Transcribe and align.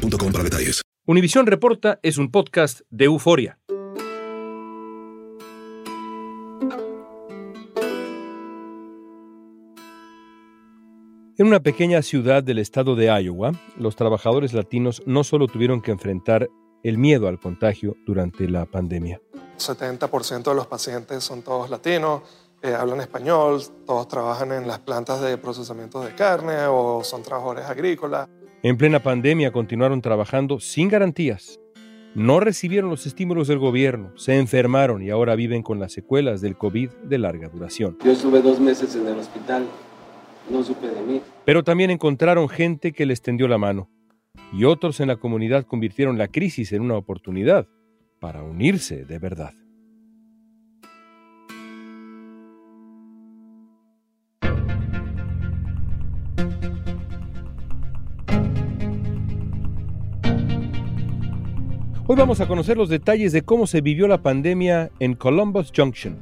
boostmobile.com 0.00 0.32
para 0.32 0.44
detalles. 0.44 0.82
Univisión 1.06 1.46
Reporta 1.46 1.98
es 2.02 2.18
un 2.18 2.30
podcast 2.30 2.80
de 2.90 3.06
euforia. 3.06 3.58
En 11.36 11.46
una 11.46 11.60
pequeña 11.60 12.02
ciudad 12.02 12.42
del 12.42 12.58
estado 12.58 12.96
de 12.96 13.06
Iowa, 13.06 13.52
los 13.78 13.96
trabajadores 13.96 14.52
latinos 14.52 15.02
no 15.06 15.24
solo 15.24 15.46
tuvieron 15.46 15.80
que 15.80 15.90
enfrentar 15.90 16.48
el 16.82 16.98
miedo 16.98 17.28
al 17.28 17.38
contagio 17.38 17.96
durante 18.06 18.46
la 18.46 18.66
pandemia. 18.66 19.22
70% 19.58 20.42
de 20.42 20.54
los 20.54 20.66
pacientes 20.66 21.24
son 21.24 21.42
todos 21.42 21.70
latinos, 21.70 22.22
eh, 22.62 22.74
hablan 22.74 23.00
español, 23.00 23.62
todos 23.86 24.06
trabajan 24.06 24.52
en 24.52 24.66
las 24.66 24.80
plantas 24.80 25.22
de 25.22 25.38
procesamiento 25.38 26.02
de 26.02 26.14
carne 26.14 26.66
o 26.66 27.02
son 27.02 27.22
trabajadores 27.22 27.64
agrícolas. 27.64 28.28
En 28.62 28.76
plena 28.76 29.00
pandemia 29.00 29.52
continuaron 29.52 30.02
trabajando 30.02 30.60
sin 30.60 30.88
garantías. 30.88 31.58
No 32.14 32.40
recibieron 32.40 32.90
los 32.90 33.06
estímulos 33.06 33.48
del 33.48 33.58
gobierno, 33.58 34.12
se 34.18 34.36
enfermaron 34.38 35.02
y 35.02 35.08
ahora 35.08 35.34
viven 35.34 35.62
con 35.62 35.80
las 35.80 35.94
secuelas 35.94 36.42
del 36.42 36.58
COVID 36.58 36.90
de 37.04 37.16
larga 37.16 37.48
duración. 37.48 37.96
Yo 38.04 38.12
estuve 38.12 38.42
dos 38.42 38.60
meses 38.60 38.94
en 38.96 39.06
el 39.06 39.18
hospital, 39.18 39.64
no 40.50 40.62
supe 40.62 40.88
de 40.88 41.00
mí. 41.00 41.22
Pero 41.46 41.64
también 41.64 41.88
encontraron 41.90 42.50
gente 42.50 42.92
que 42.92 43.06
les 43.06 43.22
tendió 43.22 43.48
la 43.48 43.56
mano 43.56 43.88
y 44.52 44.64
otros 44.64 45.00
en 45.00 45.08
la 45.08 45.16
comunidad 45.16 45.64
convirtieron 45.64 46.18
la 46.18 46.28
crisis 46.28 46.72
en 46.72 46.82
una 46.82 46.96
oportunidad 46.96 47.66
para 48.18 48.42
unirse 48.42 49.06
de 49.06 49.18
verdad. 49.18 49.54
Hoy 62.12 62.16
vamos 62.16 62.40
a 62.40 62.48
conocer 62.48 62.76
los 62.76 62.88
detalles 62.88 63.30
de 63.30 63.42
cómo 63.42 63.68
se 63.68 63.82
vivió 63.82 64.08
la 64.08 64.20
pandemia 64.20 64.90
en 64.98 65.14
Columbus 65.14 65.70
Junction, 65.72 66.18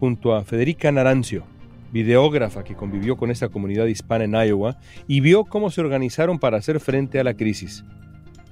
junto 0.00 0.34
a 0.34 0.42
Federica 0.42 0.90
Narancio, 0.90 1.44
videógrafa 1.92 2.64
que 2.64 2.74
convivió 2.74 3.16
con 3.16 3.30
esta 3.30 3.48
comunidad 3.48 3.86
hispana 3.86 4.24
en 4.24 4.32
Iowa 4.32 4.78
y 5.06 5.20
vio 5.20 5.44
cómo 5.44 5.70
se 5.70 5.80
organizaron 5.80 6.40
para 6.40 6.56
hacer 6.56 6.80
frente 6.80 7.20
a 7.20 7.22
la 7.22 7.34
crisis. 7.34 7.84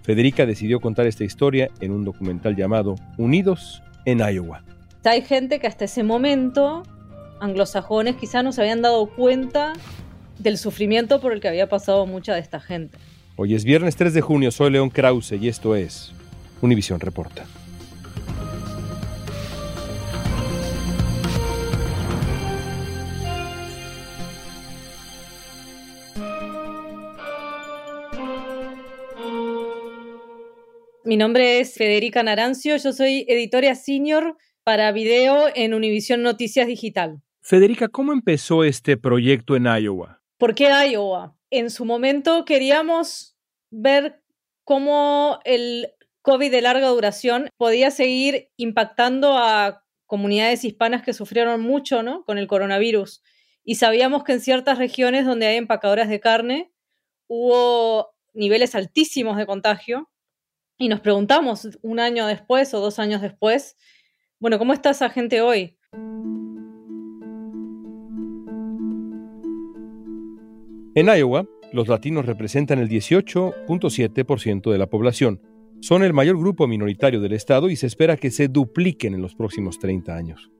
Federica 0.05 0.47
decidió 0.47 0.79
contar 0.79 1.09
esta 1.09 1.25
historia 1.25 1.71
en 1.81 1.91
un 1.91 2.05
documental 2.05 2.55
llamado 2.55 2.95
Unidos 3.19 3.83
en 4.05 4.21
Iowa. 4.21 4.62
Hay 5.03 5.23
gente 5.23 5.59
que 5.59 5.67
hasta 5.67 5.87
ese 5.87 6.05
momento, 6.05 6.84
anglosajones, 7.41 8.15
quizás 8.15 8.45
no 8.45 8.53
se 8.53 8.61
habían 8.61 8.81
dado 8.81 9.07
cuenta 9.09 9.73
del 10.39 10.57
sufrimiento 10.57 11.21
por 11.21 11.33
el 11.33 11.41
que 11.41 11.49
había 11.49 11.69
pasado 11.69 12.07
mucha 12.07 12.34
de 12.34 12.41
esta 12.41 12.61
gente. 12.61 12.97
Hoy 13.34 13.57
es 13.57 13.65
viernes 13.65 13.97
3 13.97 14.15
de 14.15 14.21
junio, 14.21 14.53
soy 14.53 14.71
León 14.71 14.91
Krause 14.91 15.33
y 15.33 15.49
esto 15.49 15.75
es 15.75 16.15
Univisión 16.62 17.00
Reporta. 17.00 17.47
Mi 31.03 31.16
nombre 31.16 31.59
es 31.59 31.75
Federica 31.75 32.22
Narancio, 32.22 32.76
yo 32.76 32.93
soy 32.93 33.25
editora 33.26 33.75
senior 33.75 34.37
para 34.62 34.93
video 34.93 35.47
en 35.54 35.75
Univisión 35.75 36.22
Noticias 36.22 36.69
Digital. 36.69 37.20
Federica, 37.41 37.88
¿cómo 37.88 38.12
empezó 38.12 38.62
este 38.62 38.97
proyecto 38.97 39.56
en 39.56 39.65
Iowa? 39.65 40.22
¿Por 40.38 40.54
qué 40.54 40.69
Iowa? 40.93 41.34
En 41.50 41.70
su 41.70 41.84
momento 41.84 42.44
queríamos 42.44 43.37
ver 43.70 44.22
cómo 44.62 45.41
el 45.44 45.88
COVID 46.22 46.50
de 46.50 46.60
larga 46.60 46.88
duración 46.88 47.48
podía 47.56 47.91
seguir 47.91 48.50
impactando 48.56 49.38
a 49.38 49.84
comunidades 50.06 50.64
hispanas 50.64 51.03
que 51.03 51.14
sufrieron 51.14 51.62
mucho 51.62 52.03
¿no? 52.03 52.25
con 52.25 52.36
el 52.36 52.47
coronavirus. 52.47 53.22
Y 53.64 53.76
sabíamos 53.76 54.25
que 54.25 54.32
en 54.32 54.41
ciertas 54.41 54.78
regiones 54.78 55.25
donde 55.25 55.47
hay 55.47 55.56
empacadoras 55.56 56.08
de 56.08 56.20
carne 56.20 56.72
hubo 57.26 58.10
niveles 58.34 58.75
altísimos 58.75 59.36
de 59.36 59.47
contagio. 59.47 60.10
Y 60.76 60.88
nos 60.88 61.00
preguntamos 61.00 61.69
un 61.82 62.00
año 62.00 62.26
después 62.26 62.75
o 62.75 62.81
dos 62.81 62.98
años 62.98 63.22
después, 63.22 63.76
bueno, 64.38 64.58
¿cómo 64.58 64.72
está 64.72 64.91
esa 64.91 65.10
gente 65.10 65.41
hoy? 65.42 65.78
En 70.94 71.06
Iowa, 71.06 71.47
los 71.72 71.87
latinos 71.87 72.26
representan 72.26 72.78
el 72.78 72.88
18.7% 72.88 74.72
de 74.72 74.78
la 74.78 74.88
población 74.88 75.41
son 75.81 76.03
el 76.03 76.13
mayor 76.13 76.39
grupo 76.39 76.67
minoritario 76.67 77.21
del 77.21 77.33
estado 77.33 77.71
y 77.71 77.77
se 77.77 77.87
espera 77.87 78.17
que 78.17 78.31
se 78.31 78.49
dupliquen 78.49 79.15
en 79.15 79.23
los 79.23 79.35
próximos 79.35 79.79
30 79.79 80.15
años. 80.15 80.51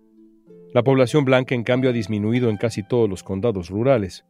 La 0.73 0.83
población 0.83 1.25
blanca, 1.25 1.55
en 1.55 1.65
cambio, 1.65 1.91
ha 1.91 1.93
disminuido 1.93 2.49
en 2.49 2.57
casi 2.57 2.83
todos 2.83 3.09
los 3.09 3.23
condados 3.23 3.71
rurales. 3.71 4.25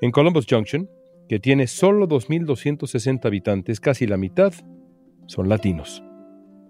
En 0.00 0.10
Columbus 0.10 0.46
Junction, 0.48 0.88
que 1.28 1.38
tiene 1.38 1.66
solo 1.66 2.08
2.260 2.08 3.24
habitantes, 3.24 3.80
casi 3.80 4.06
la 4.06 4.16
mitad 4.16 4.52
son 5.26 5.48
latinos. 5.48 6.02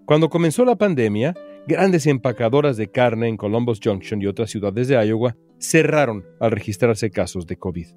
Cuando 0.05 0.29
comenzó 0.29 0.63
la 0.63 0.75
pandemia, 0.75 1.33
grandes 1.67 2.07
empacadoras 2.07 2.77
de 2.77 2.89
carne 2.89 3.27
en 3.27 3.37
Columbus 3.37 3.79
Junction 3.83 4.21
y 4.21 4.27
otras 4.27 4.51
ciudades 4.51 4.87
de 4.87 5.05
Iowa 5.05 5.35
cerraron 5.59 6.25
al 6.39 6.51
registrarse 6.51 7.09
casos 7.09 7.47
de 7.47 7.57
COVID. 7.57 7.87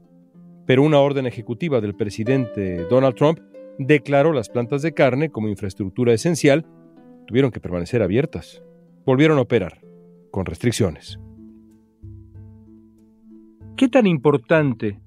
Pero 0.66 0.82
una 0.82 0.98
orden 1.00 1.26
ejecutiva 1.26 1.80
del 1.80 1.94
presidente 1.94 2.86
Donald 2.88 3.14
Trump 3.14 3.38
declaró 3.78 4.32
las 4.32 4.48
plantas 4.48 4.82
de 4.82 4.92
carne 4.92 5.30
como 5.30 5.48
infraestructura 5.48 6.12
esencial, 6.12 6.66
tuvieron 7.26 7.50
que 7.50 7.60
permanecer 7.60 8.02
abiertas. 8.02 8.62
Volvieron 9.04 9.38
a 9.38 9.42
operar, 9.42 9.80
con 10.30 10.46
restricciones. 10.46 11.18
¿Qué 13.76 13.88
tan 13.88 14.06
importante 14.06 15.00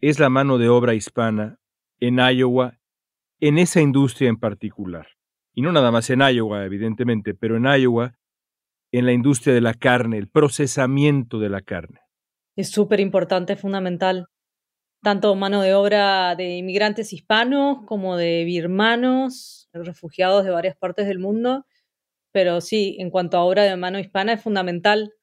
es 0.00 0.18
la 0.18 0.28
mano 0.28 0.58
de 0.58 0.68
obra 0.68 0.94
hispana 0.94 1.58
en 1.98 2.18
Iowa, 2.18 2.78
en 3.40 3.58
esa 3.58 3.80
industria 3.80 4.28
en 4.28 4.36
particular? 4.36 5.06
Y 5.54 5.62
no 5.62 5.72
nada 5.72 5.90
más 5.90 6.10
en 6.10 6.20
Iowa, 6.20 6.64
evidentemente, 6.64 7.34
pero 7.34 7.56
en 7.56 7.64
Iowa, 7.64 8.14
en 8.92 9.06
la 9.06 9.12
industria 9.12 9.54
de 9.54 9.62
la 9.62 9.74
carne, 9.74 10.18
el 10.18 10.28
procesamiento 10.28 11.38
de 11.38 11.48
la 11.48 11.62
carne. 11.62 12.00
Es 12.54 12.70
súper 12.70 13.00
importante, 13.00 13.56
fundamental 13.56 14.28
tanto 15.02 15.34
mano 15.34 15.62
de 15.62 15.74
obra 15.74 16.34
de 16.36 16.56
inmigrantes 16.56 17.12
hispanos 17.12 17.78
como 17.86 18.16
de 18.16 18.44
birmanos, 18.44 19.68
refugiados 19.72 20.44
de 20.44 20.50
varias 20.50 20.76
partes 20.76 21.06
del 21.06 21.18
mundo. 21.18 21.66
Pero 22.32 22.60
sí, 22.60 22.96
en 22.98 23.10
cuanto 23.10 23.36
a 23.36 23.44
obra 23.44 23.64
de 23.64 23.76
mano 23.76 23.98
hispana 23.98 24.32
es 24.32 24.42
fundamental. 24.42 25.14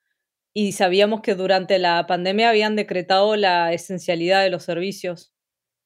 Y 0.54 0.74
sabíamos 0.74 1.22
que 1.22 1.36
durante 1.36 1.80
la 1.80 2.06
pandemia 2.08 2.50
habían 2.50 2.76
decretado 2.76 3.36
la 3.36 3.74
esencialidad 3.74 4.44
de 4.44 4.50
los 4.50 4.64
servicios. 4.64 5.34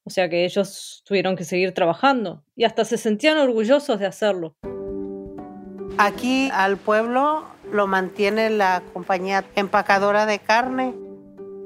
O 0.03 0.09
sea 0.09 0.29
que 0.29 0.45
ellos 0.45 1.03
tuvieron 1.05 1.35
que 1.35 1.43
seguir 1.43 1.73
trabajando 1.73 2.45
y 2.55 2.63
hasta 2.63 2.85
se 2.85 2.97
sentían 2.97 3.37
orgullosos 3.37 3.99
de 3.99 4.05
hacerlo. 4.05 4.55
Aquí 5.97 6.49
al 6.53 6.77
pueblo 6.77 7.45
lo 7.71 7.87
mantiene 7.87 8.49
la 8.49 8.83
compañía 8.93 9.43
empacadora 9.55 10.25
de 10.25 10.39
carne 10.39 10.93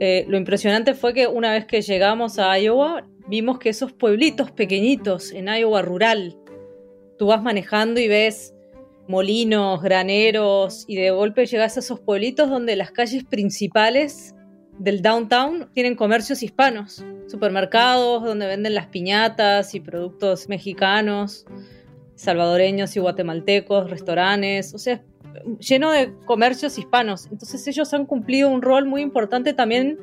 eh, 0.04 0.26
lo 0.28 0.36
impresionante 0.36 0.96
fue 0.96 1.14
que 1.14 1.28
una 1.28 1.52
vez 1.52 1.68
que 1.68 1.84
llegamos 1.84 2.40
a 2.40 2.58
Iowa, 2.58 3.08
vimos 3.28 3.60
que 3.60 3.70
esos 3.70 3.94
pueblitos 3.94 4.50
pequeñitos 4.50 5.32
en 5.32 5.48
Iowa 5.48 5.84
rural, 5.84 6.40
tú 7.20 7.28
vas 7.28 7.44
manejando 7.44 8.00
y 8.00 8.08
ves 8.08 8.56
molinos, 9.08 9.80
graneros, 9.84 10.86
y 10.88 10.96
de 10.96 11.12
golpe 11.12 11.46
llegas 11.46 11.78
a 11.78 11.82
esos 11.82 12.00
pueblitos 12.00 12.50
donde 12.50 12.76
las 12.76 12.90
calles 12.90 13.24
principales 13.26 14.34
del 14.80 15.04
downtown 15.04 15.70
tienen 15.76 15.94
comercios 15.94 16.42
hispanos, 16.42 17.06
supermercados 17.28 18.24
donde 18.24 18.48
venden 18.48 18.74
las 18.74 18.88
piñatas 18.88 19.76
y 19.76 19.82
productos 19.82 20.50
mexicanos, 20.50 21.46
salvadoreños 22.16 22.96
y 22.96 23.00
guatemaltecos, 23.00 23.88
restaurantes, 23.92 24.74
o 24.74 24.80
sea, 24.80 25.04
lleno 25.60 25.92
de 25.92 26.14
comercios 26.26 26.78
hispanos. 26.78 27.28
Entonces 27.32 27.68
ellos 27.68 27.94
han 27.94 28.06
cumplido 28.06 28.50
un 28.50 28.62
rol 28.62 28.86
muy 28.86 29.02
importante 29.02 29.54
también 29.54 29.98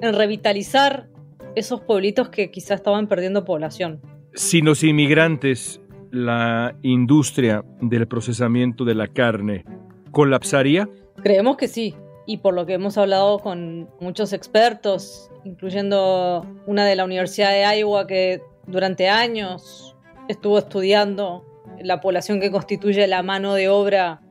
en 0.00 0.14
revitalizar 0.14 1.08
esos 1.54 1.80
pueblitos 1.80 2.28
que 2.28 2.50
quizás 2.50 2.76
estaban 2.76 3.06
perdiendo 3.06 3.44
población. 3.44 4.00
Sin 4.34 4.64
los 4.64 4.82
inmigrantes, 4.82 5.80
la 6.10 6.76
industria 6.82 7.64
del 7.80 8.06
procesamiento 8.06 8.84
de 8.84 8.94
la 8.94 9.08
carne 9.08 9.64
colapsaría? 10.12 10.88
Creemos 11.22 11.56
que 11.56 11.68
sí. 11.68 11.94
Y 12.26 12.38
por 12.38 12.54
lo 12.54 12.64
que 12.64 12.74
hemos 12.74 12.96
hablado 12.96 13.38
con 13.40 13.88
muchos 14.00 14.32
expertos, 14.32 15.30
incluyendo 15.44 16.46
una 16.66 16.86
de 16.86 16.96
la 16.96 17.04
Universidad 17.04 17.50
de 17.50 17.78
Iowa 17.80 18.06
que 18.06 18.40
durante 18.66 19.08
años 19.08 19.94
estuvo 20.28 20.58
estudiando 20.58 21.44
la 21.82 22.00
población 22.00 22.40
que 22.40 22.50
constituye 22.50 23.06
la 23.06 23.22
mano 23.22 23.54
de 23.54 23.68
obra 23.68 24.22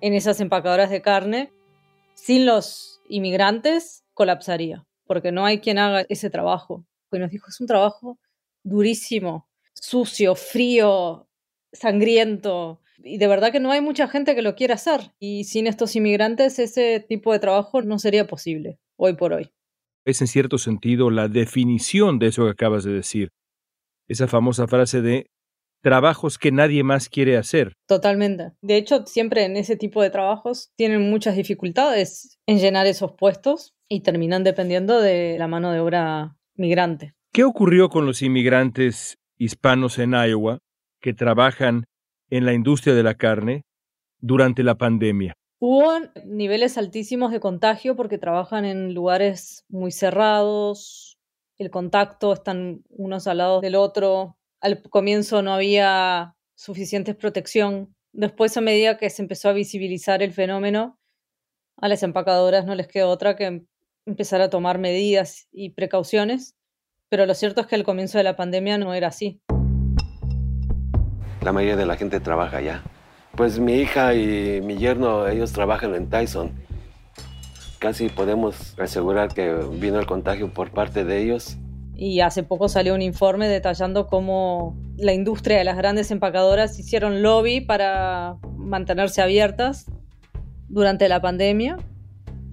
en 0.00 0.14
esas 0.14 0.40
empacadoras 0.40 0.90
de 0.90 1.02
carne, 1.02 1.52
sin 2.14 2.46
los 2.46 3.00
inmigrantes 3.08 4.04
colapsaría, 4.14 4.86
porque 5.06 5.32
no 5.32 5.44
hay 5.44 5.60
quien 5.60 5.78
haga 5.78 6.04
ese 6.08 6.30
trabajo. 6.30 6.84
Y 7.12 7.18
nos 7.18 7.30
dijo, 7.30 7.46
es 7.48 7.60
un 7.60 7.66
trabajo 7.66 8.18
durísimo, 8.62 9.48
sucio, 9.74 10.34
frío, 10.34 11.28
sangriento, 11.72 12.80
y 12.98 13.18
de 13.18 13.28
verdad 13.28 13.52
que 13.52 13.60
no 13.60 13.70
hay 13.70 13.80
mucha 13.80 14.08
gente 14.08 14.34
que 14.34 14.42
lo 14.42 14.54
quiera 14.54 14.74
hacer. 14.74 15.12
Y 15.18 15.44
sin 15.44 15.66
estos 15.66 15.94
inmigrantes 15.96 16.58
ese 16.58 17.00
tipo 17.00 17.32
de 17.32 17.38
trabajo 17.38 17.82
no 17.82 17.98
sería 17.98 18.26
posible 18.26 18.78
hoy 18.96 19.14
por 19.14 19.32
hoy. 19.32 19.50
Es 20.04 20.20
en 20.20 20.26
cierto 20.26 20.58
sentido 20.58 21.10
la 21.10 21.28
definición 21.28 22.18
de 22.18 22.28
eso 22.28 22.44
que 22.44 22.50
acabas 22.50 22.84
de 22.84 22.92
decir. 22.92 23.30
Esa 24.08 24.26
famosa 24.26 24.66
frase 24.66 25.02
de 25.02 25.30
trabajos 25.82 26.38
que 26.38 26.52
nadie 26.52 26.82
más 26.82 27.08
quiere 27.08 27.36
hacer. 27.36 27.74
Totalmente. 27.86 28.52
De 28.60 28.76
hecho, 28.76 29.06
siempre 29.06 29.44
en 29.44 29.56
ese 29.56 29.76
tipo 29.76 30.02
de 30.02 30.10
trabajos 30.10 30.72
tienen 30.76 31.10
muchas 31.10 31.36
dificultades 31.36 32.38
en 32.46 32.58
llenar 32.58 32.86
esos 32.86 33.12
puestos 33.12 33.74
y 33.88 34.00
terminan 34.00 34.44
dependiendo 34.44 35.00
de 35.00 35.36
la 35.38 35.48
mano 35.48 35.72
de 35.72 35.80
obra 35.80 36.36
migrante. 36.54 37.14
¿Qué 37.32 37.44
ocurrió 37.44 37.88
con 37.88 38.06
los 38.06 38.22
inmigrantes 38.22 39.18
hispanos 39.36 39.98
en 39.98 40.12
Iowa 40.12 40.58
que 41.00 41.14
trabajan 41.14 41.84
en 42.30 42.44
la 42.44 42.52
industria 42.52 42.94
de 42.94 43.02
la 43.02 43.14
carne 43.14 43.62
durante 44.18 44.62
la 44.62 44.76
pandemia? 44.76 45.34
Hubo 45.60 45.92
niveles 46.24 46.78
altísimos 46.78 47.32
de 47.32 47.40
contagio 47.40 47.96
porque 47.96 48.18
trabajan 48.18 48.64
en 48.64 48.94
lugares 48.94 49.64
muy 49.68 49.90
cerrados, 49.90 51.18
el 51.58 51.70
contacto 51.70 52.32
están 52.32 52.84
unos 52.88 53.26
al 53.26 53.38
lado 53.38 53.60
del 53.60 53.74
otro. 53.74 54.37
Al 54.60 54.82
comienzo 54.82 55.40
no 55.40 55.52
había 55.52 56.34
suficiente 56.56 57.14
protección. 57.14 57.94
Después, 58.12 58.56
a 58.56 58.60
medida 58.60 58.98
que 58.98 59.08
se 59.08 59.22
empezó 59.22 59.48
a 59.48 59.52
visibilizar 59.52 60.20
el 60.20 60.32
fenómeno, 60.32 60.98
a 61.76 61.86
las 61.86 62.02
empacadoras 62.02 62.66
no 62.66 62.74
les 62.74 62.88
quedó 62.88 63.08
otra 63.08 63.36
que 63.36 63.62
empezar 64.04 64.40
a 64.40 64.50
tomar 64.50 64.78
medidas 64.78 65.46
y 65.52 65.70
precauciones. 65.70 66.56
Pero 67.08 67.24
lo 67.24 67.34
cierto 67.34 67.60
es 67.60 67.68
que 67.68 67.76
al 67.76 67.84
comienzo 67.84 68.18
de 68.18 68.24
la 68.24 68.34
pandemia 68.34 68.78
no 68.78 68.94
era 68.94 69.08
así. 69.08 69.40
La 71.42 71.52
mayoría 71.52 71.76
de 71.76 71.86
la 71.86 71.96
gente 71.96 72.18
trabaja 72.18 72.56
allá. 72.56 72.82
Pues 73.36 73.60
mi 73.60 73.74
hija 73.74 74.14
y 74.14 74.60
mi 74.60 74.76
yerno, 74.76 75.28
ellos 75.28 75.52
trabajan 75.52 75.94
en 75.94 76.10
Tyson. 76.10 76.50
Casi 77.78 78.08
podemos 78.08 78.76
asegurar 78.76 79.32
que 79.32 79.54
vino 79.74 80.00
el 80.00 80.06
contagio 80.06 80.52
por 80.52 80.72
parte 80.72 81.04
de 81.04 81.22
ellos. 81.22 81.56
Y 82.00 82.20
hace 82.20 82.44
poco 82.44 82.68
salió 82.68 82.94
un 82.94 83.02
informe 83.02 83.48
detallando 83.48 84.06
cómo 84.06 84.78
la 84.96 85.12
industria 85.12 85.58
de 85.58 85.64
las 85.64 85.76
grandes 85.76 86.12
empacadoras 86.12 86.78
hicieron 86.78 87.22
lobby 87.22 87.60
para 87.60 88.36
mantenerse 88.56 89.20
abiertas 89.20 89.86
durante 90.68 91.08
la 91.08 91.20
pandemia. 91.20 91.76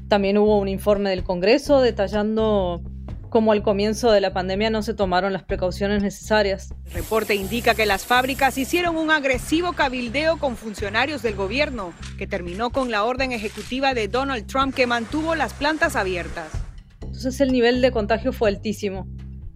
También 0.07 0.39
hubo 0.39 0.57
un 0.57 0.67
informe 0.67 1.11
del 1.11 1.23
Congreso 1.23 1.79
detallando 1.79 2.81
como 3.29 3.51
al 3.51 3.61
comienzo 3.61 4.11
de 4.11 4.21
la 4.21 4.33
pandemia 4.33 4.69
no 4.69 4.81
se 4.81 4.93
tomaron 4.93 5.33
las 5.33 5.43
precauciones 5.43 6.01
necesarias. 6.01 6.73
El 6.85 6.93
reporte 6.93 7.35
indica 7.35 7.75
que 7.75 7.85
las 7.85 8.05
fábricas 8.05 8.57
hicieron 8.57 8.95
un 8.95 9.11
agresivo 9.11 9.73
cabildeo 9.73 10.37
con 10.37 10.55
funcionarios 10.55 11.21
del 11.21 11.35
gobierno, 11.35 11.93
que 12.17 12.25
terminó 12.27 12.71
con 12.71 12.89
la 12.89 13.03
orden 13.03 13.31
ejecutiva 13.31 13.93
de 13.93 14.07
Donald 14.07 14.47
Trump 14.47 14.73
que 14.73 14.87
mantuvo 14.87 15.35
las 15.35 15.53
plantas 15.53 15.95
abiertas. 15.95 16.47
Entonces 17.01 17.41
el 17.41 17.51
nivel 17.51 17.81
de 17.81 17.91
contagio 17.91 18.31
fue 18.31 18.49
altísimo. 18.49 19.05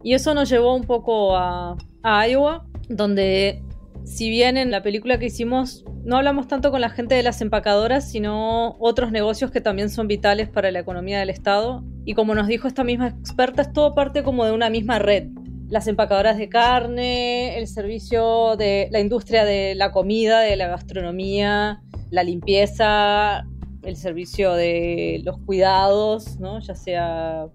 Y 0.03 0.13
eso 0.13 0.33
nos 0.33 0.49
llevó 0.49 0.75
un 0.75 0.83
poco 0.83 1.35
a, 1.35 1.75
a 2.03 2.27
Iowa, 2.27 2.65
donde 2.87 3.63
si 4.03 4.29
bien 4.29 4.57
en 4.57 4.71
la 4.71 4.81
película 4.81 5.19
que 5.19 5.25
hicimos 5.25 5.83
no 6.03 6.17
hablamos 6.17 6.47
tanto 6.47 6.71
con 6.71 6.81
la 6.81 6.89
gente 6.89 7.15
de 7.15 7.23
las 7.23 7.41
empacadoras, 7.41 8.09
sino 8.09 8.77
otros 8.79 9.11
negocios 9.11 9.51
que 9.51 9.61
también 9.61 9.89
son 9.89 10.07
vitales 10.07 10.49
para 10.49 10.71
la 10.71 10.79
economía 10.79 11.19
del 11.19 11.29
Estado. 11.29 11.83
Y 12.05 12.13
como 12.13 12.35
nos 12.35 12.47
dijo 12.47 12.67
esta 12.67 12.83
misma 12.83 13.09
experta, 13.09 13.61
es 13.61 13.73
todo 13.73 13.93
parte 13.93 14.23
como 14.23 14.45
de 14.45 14.51
una 14.51 14.69
misma 14.69 14.99
red. 14.99 15.27
Las 15.67 15.87
empacadoras 15.87 16.37
de 16.37 16.49
carne, 16.49 17.57
el 17.57 17.67
servicio 17.67 18.55
de 18.57 18.87
la 18.91 18.99
industria 18.99 19.45
de 19.45 19.75
la 19.75 19.91
comida, 19.91 20.39
de 20.39 20.55
la 20.55 20.67
gastronomía, 20.67 21.81
la 22.09 22.23
limpieza, 22.23 23.45
el 23.83 23.95
servicio 23.95 24.53
de 24.53 25.21
los 25.23 25.37
cuidados, 25.39 26.39
¿no? 26.39 26.59
ya 26.59 26.73
sea 26.73 27.45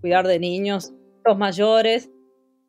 cuidar 0.00 0.28
de 0.28 0.38
niños, 0.38 0.92
los 1.24 1.38
mayores, 1.38 2.10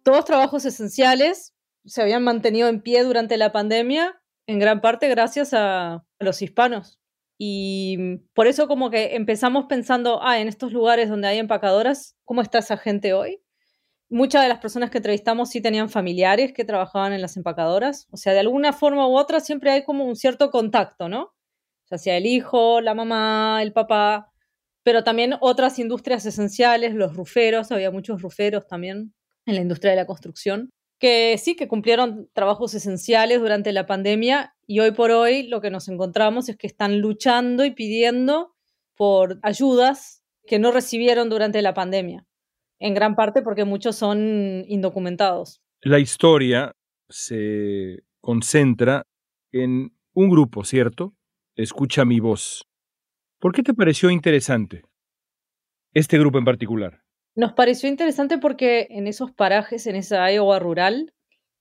todos 0.04 0.26
trabajos 0.26 0.66
esenciales 0.66 1.56
se 1.86 2.02
habían 2.02 2.24
mantenido 2.24 2.68
en 2.68 2.82
pie 2.82 3.04
durante 3.04 3.38
la 3.38 3.52
pandemia, 3.52 4.22
en 4.48 4.60
gran 4.60 4.82
parte 4.82 5.08
gracias 5.10 5.54
a, 5.54 6.06
los 6.20 6.42
hispanos. 6.42 7.00
Y 7.38 8.20
por 8.34 8.48
eso 8.48 8.68
como 8.68 8.90
que 8.90 9.16
empezamos 9.16 9.66
pensando, 9.66 10.22
ah, 10.24 10.40
en 10.40 10.48
estos 10.48 10.72
lugares 10.72 11.10
donde 11.10 11.28
hay 11.28 11.38
empacadoras, 11.40 12.16
¿cómo 12.24 12.42
está 12.42 12.60
esa 12.60 12.78
gente 12.78 13.14
hoy? 13.14 13.42
Muchas 14.10 14.44
de 14.44 14.50
las 14.50 14.60
personas 14.60 14.92
que 14.92 15.00
entrevistamos 15.00 15.50
sí 15.50 15.62
tenían 15.62 15.90
familiares 15.90 16.54
que 16.54 16.64
trabajaban 16.64 17.12
en 17.12 17.22
las 17.22 17.36
empacadoras. 17.38 18.08
O 18.12 18.18
sea, 18.18 18.34
de 18.34 18.40
alguna 18.40 18.72
forma 18.72 19.08
u 19.08 19.18
otra 19.18 19.40
siempre 19.40 19.72
hay 19.72 19.84
como 19.84 20.06
un 20.06 20.16
cierto 20.16 20.52
contacto, 20.52 21.10
¿no? 21.10 21.34
Ya 21.92 21.98
sea 21.98 22.18
el 22.18 22.26
hijo, 22.26 22.82
la 22.82 22.94
mamá, 22.94 23.60
el 23.62 23.74
papá, 23.74 24.32
pero 24.86 25.04
también 25.04 25.34
otras 25.42 25.80
industrias 25.80 26.26
esenciales, 26.26 26.94
los 26.94 27.16
ruferos, 27.16 27.72
había 27.72 27.90
muchos 27.90 28.22
ruferos 28.22 28.68
también 28.68 29.14
en 29.48 29.56
la 29.56 29.62
industria 29.62 29.92
de 29.92 29.98
la 29.98 30.06
construcción 30.06 30.70
que 31.00 31.38
sí, 31.38 31.56
que 31.56 31.68
cumplieron 31.68 32.30
trabajos 32.34 32.74
esenciales 32.74 33.42
durante 33.42 33.72
la 33.74 33.86
pandemia 33.86 34.56
y 34.66 34.80
hoy 34.80 34.92
por 34.92 35.12
hoy 35.12 35.48
lo 35.48 35.62
que 35.62 35.70
nos 35.70 35.88
encontramos 35.88 36.50
es 36.50 36.58
que 36.58 36.68
están 36.68 37.00
luchando 37.00 37.66
y 37.66 37.72
pidiendo 37.72 38.56
por 38.96 39.40
ayudas 39.44 40.24
que 40.48 40.60
no 40.60 40.72
recibieron 40.72 41.30
durante 41.30 41.62
la 41.62 41.74
pandemia, 41.74 42.26
en 42.80 42.94
gran 42.94 43.16
parte 43.16 43.42
porque 43.42 43.66
muchos 43.66 43.96
son 43.96 44.64
indocumentados. 44.68 45.62
La 45.82 46.00
historia 46.00 46.72
se 47.10 48.04
concentra 48.22 49.04
en 49.52 49.92
un 50.14 50.30
grupo, 50.30 50.64
¿cierto? 50.64 51.14
Escucha 51.56 52.06
mi 52.06 52.20
voz. 52.20 52.64
¿Por 53.40 53.54
qué 53.54 53.64
te 53.64 53.74
pareció 53.74 54.10
interesante 54.10 54.84
este 55.94 56.18
grupo 56.18 56.38
en 56.38 56.46
particular? 56.46 57.02
Nos 57.36 57.54
pareció 57.54 57.90
interesante 57.90 58.38
porque 58.38 58.88
en 58.90 59.08
esos 59.08 59.32
parajes, 59.32 59.88
en 59.88 59.98
esa 59.98 60.32
Iowa 60.32 60.60
rural, 60.60 61.14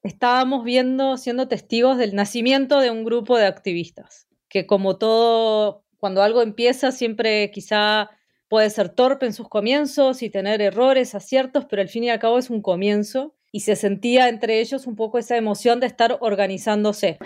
estábamos 0.03 0.65
viendo, 0.65 1.17
siendo 1.17 1.49
testigos 1.49 1.99
del 1.99 2.15
nacimiento 2.15 2.81
de 2.81 2.91
un 2.91 3.05
grupo 3.05 3.37
de 3.37 3.47
activistas, 3.47 4.29
que 4.49 4.67
como 4.67 4.99
todo, 4.99 5.85
cuando 5.99 6.23
algo 6.23 6.43
empieza, 6.43 6.93
siempre 6.93 7.51
quizá 7.51 8.11
puede 8.49 8.71
ser 8.71 8.91
torpe 8.91 9.27
en 9.27 9.33
sus 9.33 9.49
comienzos 9.49 10.23
y 10.23 10.31
tener 10.31 10.63
errores, 10.63 11.17
aciertos, 11.17 11.65
pero 11.65 11.83
al 11.83 11.89
fin 11.89 12.05
y 12.05 12.11
al 12.11 12.21
cabo 12.21 12.39
es 12.39 12.51
un 12.51 12.63
comienzo 12.63 13.35
y 13.51 13.61
se 13.61 13.75
sentía 13.75 14.29
entre 14.29 14.61
ellos 14.61 14.87
un 14.87 14.95
poco 14.95 15.19
esa 15.19 15.37
emoción 15.37 15.81
de 15.81 15.87
estar 15.87 16.19
organizándose 16.21 17.19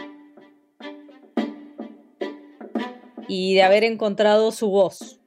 y 3.28 3.54
de 3.54 3.62
haber 3.62 3.84
encontrado 3.84 4.50
su 4.50 4.70
voz 4.70 5.20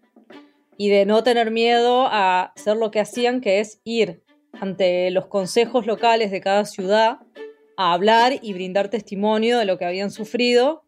y 0.75 0.89
de 0.89 1.05
no 1.05 1.24
tener 1.24 1.51
miedo 1.51 2.08
a 2.08 2.51
hacer 2.55 2.75
lo 2.75 2.89
que 2.89 3.00
hacían, 3.00 3.39
que 3.39 3.60
es 3.60 3.79
ir 3.84 4.24
ante 4.60 5.12
los 5.12 5.27
consejos 5.27 5.86
locales 5.86 6.31
de 6.31 6.41
cada 6.41 6.65
ciudad 6.65 7.20
a 7.77 7.93
hablar 7.93 8.34
y 8.41 8.53
brindar 8.53 8.89
testimonio 8.89 9.60
de 9.60 9.65
lo 9.65 9.77
que 9.77 9.86
habían 9.86 10.12
sufrido 10.12 10.84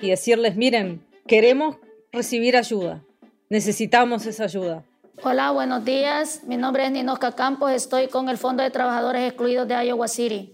y 0.00 0.10
decirles, 0.10 0.56
miren, 0.56 1.06
queremos 1.26 1.76
recibir 2.10 2.56
ayuda, 2.56 3.04
necesitamos 3.48 4.26
esa 4.26 4.44
ayuda. 4.44 4.84
Hola, 5.22 5.52
buenos 5.52 5.84
días. 5.84 6.42
Mi 6.44 6.56
nombre 6.56 6.84
es 6.84 6.90
Ninoska 6.90 7.32
Campos, 7.32 7.70
estoy 7.70 8.08
con 8.08 8.28
el 8.28 8.38
Fondo 8.38 8.64
de 8.64 8.70
Trabajadores 8.70 9.22
Excluidos 9.28 9.68
de 9.68 9.86
Iowa 9.86 10.08
City. 10.08 10.52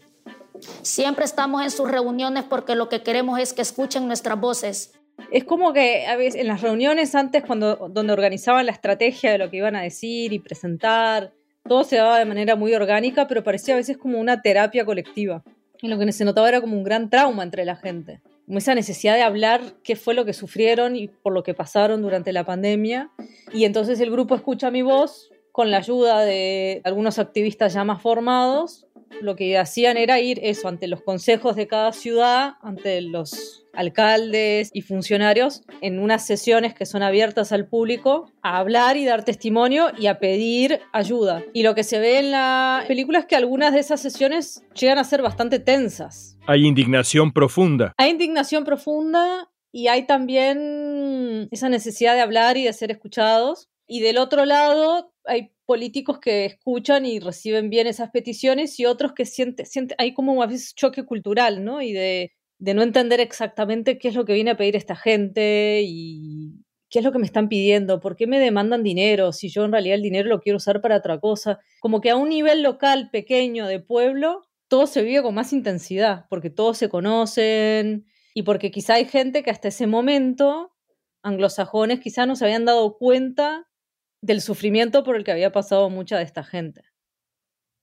Siempre 0.83 1.25
estamos 1.25 1.63
en 1.63 1.71
sus 1.71 1.91
reuniones 1.91 2.45
porque 2.45 2.75
lo 2.75 2.89
que 2.91 3.03
queremos 3.03 3.39
es 3.41 3.55
que 3.55 3.63
escuchen 3.63 4.07
nuestras 4.07 4.39
voces 4.39 4.93
es 5.31 5.45
como 5.45 5.73
que 5.73 6.07
a 6.07 6.17
veces 6.17 6.41
en 6.41 6.49
las 6.49 6.63
reuniones 6.63 7.15
antes, 7.15 7.43
cuando, 7.45 7.89
donde 7.89 8.13
organizaban 8.13 8.67
la 8.67 8.73
estrategia 8.73 9.33
de 9.33 9.39
lo 9.39 9.51
que 9.51 9.59
iban 9.59 9.77
a 9.77 9.83
decir 9.83 10.33
y 10.33 10.39
presentar, 10.39 11.33
todo 11.69 11.85
se 11.85 11.97
daba 11.97 12.19
de 12.19 12.25
manera 12.25 12.57
muy 12.57 12.75
orgánica, 12.75 13.29
pero 13.29 13.45
parecía 13.45 13.75
a 13.75 13.77
veces 13.77 13.99
como 13.99 14.19
una 14.19 14.41
terapia 14.43 14.85
colectiva. 14.85 15.45
Y 15.81 15.89
lo 15.89 15.99
que 15.99 16.11
se 16.13 16.25
notaba 16.25 16.49
era 16.49 16.61
como 16.61 16.77
un 16.77 16.83
gran 16.83 17.11
trauma 17.11 17.43
entre 17.43 17.65
la 17.65 17.77
gente. 17.77 18.21
Como 18.47 18.59
esa 18.59 18.75
necesidad 18.75 19.15
de 19.15 19.23
hablar 19.23 19.61
qué 19.85 19.95
fue 19.95 20.15
lo 20.15 20.25
que 20.25 20.33
sufrieron 20.33 20.97
y 20.97 21.09
por 21.09 21.33
lo 21.33 21.43
que 21.43 21.55
pasaron 21.55 22.03
durante 22.03 22.33
la 22.33 22.45
pandemia. 22.45 23.11
Y 23.53 23.65
entonces 23.65 24.01
el 24.01 24.11
grupo 24.11 24.35
escucha 24.35 24.71
mi 24.71 24.83
voz 24.83 25.31
con 25.53 25.71
la 25.71 25.79
ayuda 25.79 26.25
de 26.25 26.81
algunos 26.85 27.19
activistas 27.19 27.75
ya 27.75 27.85
más 27.85 28.01
formados 28.01 28.88
lo 29.21 29.37
que 29.37 29.59
hacían 29.59 29.97
era 29.97 30.21
ir 30.21 30.41
eso 30.43 30.69
ante 30.69 30.87
los 30.87 31.03
consejos 31.03 31.57
de 31.57 31.67
cada 31.67 31.93
ciudad, 31.93 32.55
ante 32.63 33.01
los 33.01 33.65
alcaldes 33.73 34.71
y 34.73 34.83
funcionarios 34.83 35.63
en 35.81 36.01
unas 36.01 36.27
sesiones 36.27 36.75
que 36.75 36.87
son 36.87 37.03
abiertas 37.03 37.53
al 37.53 37.67
público 37.67 38.33
a 38.43 38.59
hablar 38.59 38.97
y 38.97 39.05
dar 39.05 39.25
testimonio 39.25 39.93
y 39.97 40.07
a 40.07 40.19
pedir 40.19 40.81
ayuda. 40.93 41.45
Y 41.53 41.63
lo 41.63 41.75
que 41.75 41.85
se 41.85 41.99
ve 41.99 42.19
en 42.19 42.33
la 42.33 42.85
película 42.89 43.21
es 43.21 43.27
que 43.27 43.37
algunas 43.37 43.73
de 43.73 43.81
esas 43.81 44.01
sesiones 44.01 44.65
llegan 44.75 44.99
a 44.99 45.05
ser 45.05 45.23
bastante 45.23 45.59
tensas. 45.61 46.37
Hay 46.47 46.67
indignación 46.67 47.33
profunda. 47.33 47.95
Hay 47.97 48.11
indignación 48.11 48.65
profunda 48.65 49.51
y 49.71 49.89
hay 49.89 50.07
también 50.07 51.49
esa 51.51 51.69
necesidad 51.69 52.15
de 52.15 52.21
hablar 52.21 52.57
y 52.57 52.65
de 52.65 52.73
ser 52.73 52.91
escuchados. 52.91 53.69
Y 53.87 54.01
del 54.01 54.19
otro 54.19 54.45
lado 54.45 55.13
hay 55.25 55.53
políticos 55.69 56.19
que 56.19 56.47
escuchan 56.47 57.05
y 57.05 57.21
reciben 57.21 57.69
bien 57.69 57.87
esas 57.87 58.11
peticiones 58.11 58.81
y 58.81 58.87
otros 58.87 59.13
que 59.13 59.27
sienten, 59.27 59.67
siente, 59.67 59.95
hay 59.99 60.15
como 60.15 60.43
a 60.43 60.47
veces 60.47 60.75
choque 60.75 61.05
cultural, 61.05 61.63
¿no? 61.63 61.83
Y 61.83 61.93
de, 61.93 62.33
de 62.59 62.73
no 62.73 62.81
entender 62.81 63.21
exactamente 63.21 63.99
qué 63.99 64.09
es 64.09 64.15
lo 64.15 64.25
que 64.25 64.33
viene 64.33 64.53
a 64.53 64.57
pedir 64.57 64.77
esta 64.77 64.97
gente 64.97 65.83
y 65.85 66.65
qué 66.89 67.01
es 67.01 67.05
lo 67.05 67.13
que 67.13 67.19
me 67.19 67.27
están 67.27 67.51
pidiendo, 67.51 68.01
por 68.01 68.17
qué 68.17 68.27
me 68.27 68.41
demandan 68.41 68.83
dinero, 68.83 69.35
si 69.35 69.51
yo 69.51 69.67
en 69.67 69.73
realidad 69.73 69.97
el 69.97 70.03
dinero 70.03 70.31
lo 70.31 70.41
quiero 70.41 70.57
usar 70.57 70.81
para 70.81 70.97
otra 70.97 71.21
cosa. 71.21 71.59
Como 71.81 72.01
que 72.01 72.09
a 72.09 72.17
un 72.17 72.31
nivel 72.31 72.63
local 72.63 73.11
pequeño 73.13 73.67
de 73.67 73.79
pueblo, 73.79 74.49
todo 74.69 74.87
se 74.87 75.03
vive 75.03 75.21
con 75.23 75.35
más 75.35 75.53
intensidad, 75.53 76.25
porque 76.31 76.49
todos 76.49 76.79
se 76.79 76.89
conocen 76.89 78.07
y 78.33 78.43
porque 78.43 78.71
quizá 78.71 78.95
hay 78.95 79.05
gente 79.05 79.43
que 79.43 79.51
hasta 79.51 79.69
ese 79.69 79.87
momento, 79.87 80.73
anglosajones, 81.23 82.01
quizá 82.01 82.25
no 82.25 82.37
se 82.37 82.47
habían 82.47 82.65
dado 82.65 82.97
cuenta 82.97 83.68
del 84.21 84.41
sufrimiento 84.41 85.05
por 85.05 85.17
el 85.17 85.25
que 85.25 85.33
había 85.33 85.53
pasado 85.53 85.91
mucha 85.91 86.19
de 86.19 86.25
esta 86.25 86.45
gente. 86.45 86.83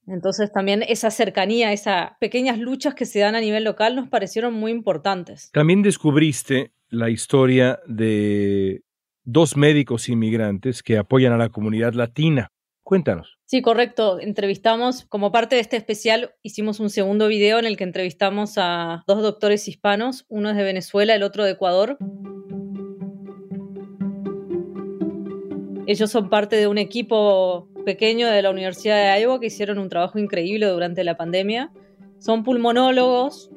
Entonces 0.06 0.52
también 0.52 0.84
esa 0.86 1.10
cercanía, 1.10 1.72
esas 1.72 2.10
pequeñas 2.20 2.58
luchas 2.58 2.94
que 2.94 3.06
se 3.06 3.18
dan 3.18 3.34
a 3.34 3.40
nivel 3.40 3.64
local 3.64 3.96
nos 3.96 4.08
parecieron 4.08 4.54
muy 4.54 4.70
importantes. 4.70 5.50
También 5.52 5.82
descubriste 5.82 6.72
la 6.88 7.10
historia 7.10 7.80
de 7.86 8.82
dos 9.24 9.56
médicos 9.56 10.08
inmigrantes 10.08 10.82
que 10.82 10.98
apoyan 10.98 11.32
a 11.32 11.36
la 11.38 11.48
comunidad 11.48 11.94
latina. 11.94 12.52
Cuéntanos. 12.84 13.36
Sí, 13.46 13.62
correcto. 13.62 14.20
Entrevistamos, 14.20 15.04
como 15.06 15.32
parte 15.32 15.56
de 15.56 15.60
este 15.60 15.76
especial, 15.76 16.34
hicimos 16.42 16.78
un 16.78 16.88
segundo 16.88 17.26
video 17.26 17.58
en 17.58 17.66
el 17.66 17.76
que 17.76 17.82
entrevistamos 17.82 18.54
a 18.58 19.02
dos 19.08 19.22
doctores 19.22 19.66
hispanos, 19.66 20.24
uno 20.28 20.50
es 20.50 20.56
de 20.56 20.62
Venezuela, 20.62 21.14
el 21.14 21.24
otro 21.24 21.44
de 21.44 21.52
Ecuador. 21.52 21.98
Ellos 25.86 26.10
son 26.10 26.28
parte 26.28 26.56
de 26.56 26.66
un 26.66 26.78
equipo 26.78 27.68
pequeño 27.84 28.28
de 28.28 28.42
la 28.42 28.50
Universidad 28.50 28.96
de 28.96 29.20
Iowa 29.20 29.38
que 29.38 29.46
hicieron 29.46 29.78
un 29.78 29.88
trabajo 29.88 30.18
increíble 30.18 30.66
durante 30.66 31.04
la 31.04 31.16
pandemia. 31.16 31.70
Son 32.18 32.42
pulmonólogos, 32.42 33.50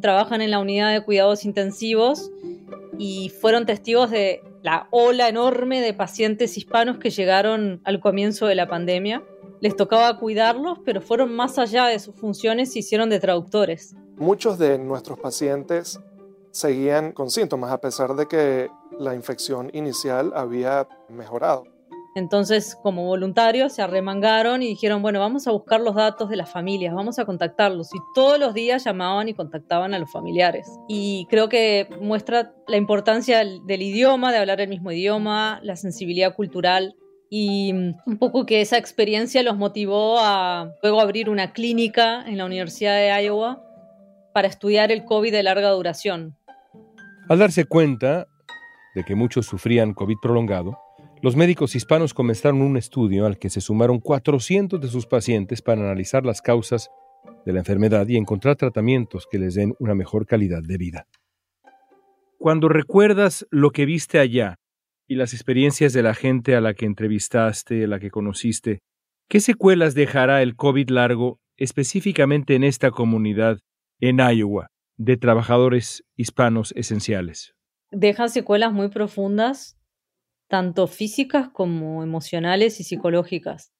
trabajan 0.00 0.42
en 0.42 0.50
la 0.50 0.58
unidad 0.58 0.92
de 0.92 1.04
cuidados 1.04 1.44
intensivos 1.44 2.32
y 2.98 3.28
fueron 3.28 3.64
testigos 3.64 4.10
de 4.10 4.42
la 4.62 4.88
ola 4.90 5.28
enorme 5.28 5.80
de 5.80 5.94
pacientes 5.94 6.58
hispanos 6.58 6.98
que 6.98 7.10
llegaron 7.10 7.80
al 7.84 8.00
comienzo 8.00 8.46
de 8.46 8.56
la 8.56 8.66
pandemia. 8.66 9.22
Les 9.60 9.76
tocaba 9.76 10.18
cuidarlos, 10.18 10.80
pero 10.84 11.00
fueron 11.00 11.32
más 11.32 11.60
allá 11.60 11.86
de 11.86 12.00
sus 12.00 12.16
funciones 12.16 12.74
y 12.74 12.80
hicieron 12.80 13.08
de 13.08 13.20
traductores. 13.20 13.94
Muchos 14.16 14.58
de 14.58 14.78
nuestros 14.78 15.20
pacientes 15.20 16.00
seguían 16.50 17.12
con 17.12 17.30
síntomas 17.30 17.70
a 17.72 17.80
pesar 17.80 18.14
de 18.14 18.26
que 18.26 18.70
la 18.98 19.14
infección 19.14 19.70
inicial 19.72 20.32
había 20.34 20.88
mejorado. 21.08 21.64
Entonces, 22.14 22.76
como 22.82 23.04
voluntarios, 23.04 23.74
se 23.74 23.82
arremangaron 23.82 24.62
y 24.62 24.66
dijeron, 24.66 25.02
bueno, 25.02 25.20
vamos 25.20 25.46
a 25.46 25.52
buscar 25.52 25.80
los 25.80 25.94
datos 25.94 26.28
de 26.28 26.36
las 26.36 26.50
familias, 26.50 26.92
vamos 26.92 27.18
a 27.18 27.24
contactarlos. 27.24 27.94
Y 27.94 27.98
todos 28.12 28.40
los 28.40 28.54
días 28.54 28.84
llamaban 28.84 29.28
y 29.28 29.34
contactaban 29.34 29.94
a 29.94 29.98
los 30.00 30.10
familiares. 30.10 30.66
Y 30.88 31.26
creo 31.30 31.48
que 31.48 31.88
muestra 32.00 32.54
la 32.66 32.76
importancia 32.76 33.38
del 33.38 33.82
idioma, 33.82 34.32
de 34.32 34.38
hablar 34.38 34.60
el 34.60 34.68
mismo 34.68 34.90
idioma, 34.90 35.60
la 35.62 35.76
sensibilidad 35.76 36.34
cultural. 36.34 36.96
Y 37.30 37.72
mm, 37.72 37.94
un 38.06 38.18
poco 38.18 38.46
que 38.46 38.62
esa 38.62 38.78
experiencia 38.78 39.42
los 39.44 39.56
motivó 39.56 40.18
a 40.18 40.72
luego 40.82 41.00
abrir 41.00 41.30
una 41.30 41.52
clínica 41.52 42.24
en 42.26 42.38
la 42.38 42.46
Universidad 42.46 42.96
de 42.96 43.22
Iowa 43.22 43.62
para 44.32 44.48
estudiar 44.48 44.92
el 44.92 45.04
COVID 45.04 45.32
de 45.32 45.42
larga 45.42 45.70
duración. 45.70 46.36
Al 47.28 47.38
darse 47.38 47.64
cuenta 47.64 48.26
de 48.94 49.04
que 49.04 49.14
muchos 49.14 49.46
sufrían 49.46 49.94
COVID 49.94 50.16
prolongado, 50.20 50.78
los 51.20 51.34
médicos 51.34 51.74
hispanos 51.74 52.14
comenzaron 52.14 52.62
un 52.62 52.76
estudio 52.76 53.26
al 53.26 53.38
que 53.38 53.50
se 53.50 53.60
sumaron 53.60 53.98
400 53.98 54.80
de 54.80 54.88
sus 54.88 55.06
pacientes 55.06 55.62
para 55.62 55.80
analizar 55.80 56.24
las 56.24 56.40
causas 56.40 56.90
de 57.44 57.52
la 57.52 57.58
enfermedad 57.58 58.06
y 58.06 58.16
encontrar 58.16 58.56
tratamientos 58.56 59.26
que 59.30 59.38
les 59.38 59.54
den 59.54 59.74
una 59.80 59.94
mejor 59.94 60.26
calidad 60.26 60.62
de 60.62 60.78
vida. 60.78 61.06
Cuando 62.38 62.68
recuerdas 62.68 63.46
lo 63.50 63.70
que 63.70 63.84
viste 63.84 64.20
allá 64.20 64.56
y 65.08 65.16
las 65.16 65.32
experiencias 65.32 65.92
de 65.92 66.04
la 66.04 66.14
gente 66.14 66.54
a 66.54 66.60
la 66.60 66.74
que 66.74 66.86
entrevistaste, 66.86 67.84
a 67.84 67.88
la 67.88 67.98
que 67.98 68.10
conociste, 68.10 68.78
¿qué 69.28 69.40
secuelas 69.40 69.94
dejará 69.94 70.42
el 70.42 70.54
COVID 70.54 70.90
largo 70.90 71.40
específicamente 71.56 72.54
en 72.54 72.62
esta 72.62 72.92
comunidad 72.92 73.58
en 74.00 74.18
Iowa 74.18 74.70
de 74.96 75.16
trabajadores 75.16 76.04
hispanos 76.16 76.72
esenciales? 76.76 77.54
Deja 77.90 78.28
secuelas 78.28 78.72
muy 78.72 78.88
profundas 78.88 79.78
tanto 80.48 80.86
físicas 80.86 81.50
como 81.50 82.02
emocionales 82.02 82.80
y 82.80 82.84
psicológicas. 82.84 83.72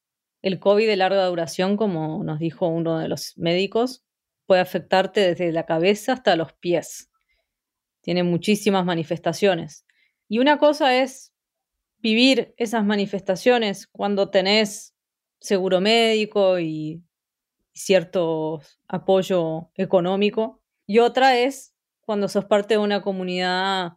El 0.42 0.60
COVID 0.60 0.86
de 0.86 0.96
larga 0.96 1.26
duración, 1.26 1.76
como 1.76 2.22
nos 2.22 2.38
dijo 2.38 2.68
uno 2.68 2.98
de 2.98 3.08
los 3.08 3.36
médicos, 3.36 4.04
puede 4.46 4.60
afectarte 4.60 5.20
desde 5.20 5.50
la 5.50 5.66
cabeza 5.66 6.12
hasta 6.12 6.36
los 6.36 6.52
pies. 6.52 7.10
Tiene 8.02 8.22
muchísimas 8.22 8.84
manifestaciones. 8.84 9.84
Y 10.28 10.38
una 10.38 10.58
cosa 10.58 10.96
es 11.02 11.32
vivir 11.98 12.54
esas 12.56 12.84
manifestaciones 12.84 13.86
cuando 13.88 14.30
tenés 14.30 14.94
seguro 15.40 15.80
médico 15.80 16.58
y 16.58 17.02
cierto 17.78 18.60
apoyo 18.86 19.70
económico. 19.74 20.60
Y 20.86 20.98
otra 20.98 21.38
es 21.38 21.74
cuando 22.00 22.28
sos 22.28 22.44
parte 22.44 22.74
de 22.74 22.78
una 22.78 23.02
comunidad 23.02 23.94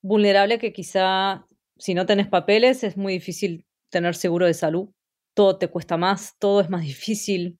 vulnerable 0.00 0.58
que 0.58 0.72
quizá 0.72 1.46
si 1.76 1.94
no 1.94 2.06
tenés 2.06 2.28
papeles 2.28 2.84
es 2.84 2.96
muy 2.96 3.14
difícil 3.14 3.66
tener 3.90 4.14
seguro 4.14 4.46
de 4.46 4.54
salud. 4.54 4.88
Todo 5.34 5.58
te 5.58 5.68
cuesta 5.68 5.96
más, 5.96 6.36
todo 6.38 6.60
es 6.60 6.70
más 6.70 6.82
difícil. 6.82 7.58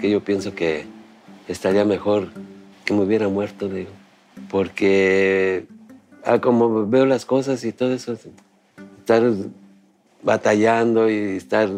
Que 0.00 0.10
yo 0.10 0.22
pienso 0.22 0.54
que 0.54 0.84
estaría 1.48 1.84
mejor 1.84 2.28
que 2.84 2.92
me 2.94 3.02
hubiera 3.02 3.28
muerto, 3.28 3.68
digo, 3.68 3.90
porque 4.50 5.66
ah, 6.24 6.40
como 6.40 6.86
veo 6.86 7.06
las 7.06 7.24
cosas 7.24 7.64
y 7.64 7.72
todo 7.72 7.92
eso, 7.92 8.16
estar 8.98 9.22
batallando 10.22 11.08
y 11.08 11.36
estar 11.36 11.70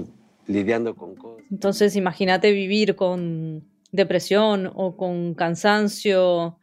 lidiando 0.46 0.94
con 0.94 1.14
cosas. 1.14 1.29
Entonces 1.50 1.96
imagínate 1.96 2.52
vivir 2.52 2.96
con 2.96 3.64
depresión 3.92 4.70
o 4.74 4.96
con 4.96 5.34
cansancio, 5.34 6.58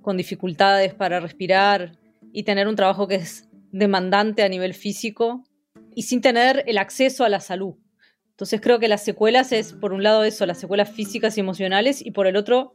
con 0.00 0.16
dificultades 0.16 0.94
para 0.94 1.20
respirar 1.20 1.92
y 2.32 2.44
tener 2.44 2.68
un 2.68 2.76
trabajo 2.76 3.08
que 3.08 3.16
es 3.16 3.48
demandante 3.72 4.42
a 4.42 4.48
nivel 4.48 4.74
físico 4.74 5.44
y 5.94 6.02
sin 6.02 6.20
tener 6.20 6.64
el 6.66 6.78
acceso 6.78 7.24
a 7.24 7.28
la 7.28 7.40
salud. 7.40 7.74
Entonces 8.30 8.60
creo 8.60 8.78
que 8.78 8.86
las 8.86 9.02
secuelas 9.02 9.50
es, 9.50 9.72
por 9.72 9.92
un 9.92 10.04
lado, 10.04 10.22
eso, 10.22 10.46
las 10.46 10.60
secuelas 10.60 10.90
físicas 10.90 11.36
y 11.36 11.40
emocionales, 11.40 12.06
y 12.06 12.12
por 12.12 12.28
el 12.28 12.36
otro, 12.36 12.72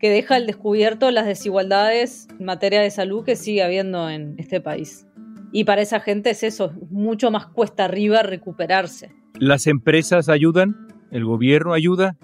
que 0.00 0.10
deja 0.10 0.34
al 0.34 0.46
descubierto 0.46 1.12
las 1.12 1.26
desigualdades 1.26 2.26
en 2.38 2.44
materia 2.44 2.80
de 2.80 2.90
salud 2.90 3.24
que 3.24 3.36
sigue 3.36 3.62
habiendo 3.62 4.10
en 4.10 4.34
este 4.38 4.60
país. 4.60 5.06
Y 5.52 5.64
para 5.64 5.82
esa 5.82 6.00
gente 6.00 6.30
es 6.30 6.42
eso, 6.42 6.72
mucho 6.90 7.30
más 7.30 7.46
cuesta 7.46 7.84
arriba 7.84 8.24
recuperarse. 8.24 9.12
¿Las 9.40 9.66
empresas 9.66 10.28
ayudan? 10.28 10.88
¿El 11.10 11.24
gobierno 11.24 11.72
ayuda? 11.72 12.16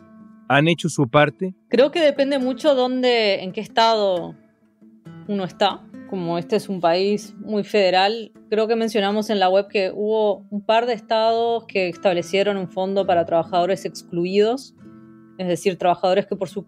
¿Han 0.49 0.68
hecho 0.68 0.88
su 0.88 1.09
parte? 1.09 1.54
Creo 1.68 1.90
que 1.90 2.00
depende 2.00 2.38
mucho 2.38 2.75
dónde, 2.75 3.42
en 3.42 3.52
qué 3.52 3.61
estado 3.61 4.35
uno 5.26 5.44
está 5.44 5.83
como 6.14 6.38
este 6.38 6.54
es 6.54 6.68
un 6.68 6.80
país 6.80 7.35
muy 7.38 7.64
federal, 7.64 8.30
creo 8.49 8.68
que 8.68 8.76
mencionamos 8.76 9.30
en 9.30 9.40
la 9.40 9.49
web 9.49 9.66
que 9.66 9.90
hubo 9.92 10.47
un 10.50 10.64
par 10.64 10.87
de 10.87 10.92
estados 10.92 11.64
que 11.66 11.88
establecieron 11.88 12.56
un 12.56 12.68
fondo 12.68 13.04
para 13.04 13.25
trabajadores 13.25 13.85
excluidos, 13.85 14.76
es 15.38 15.49
decir, 15.49 15.76
trabajadores 15.76 16.26
que 16.26 16.37
por 16.37 16.49
su 16.49 16.66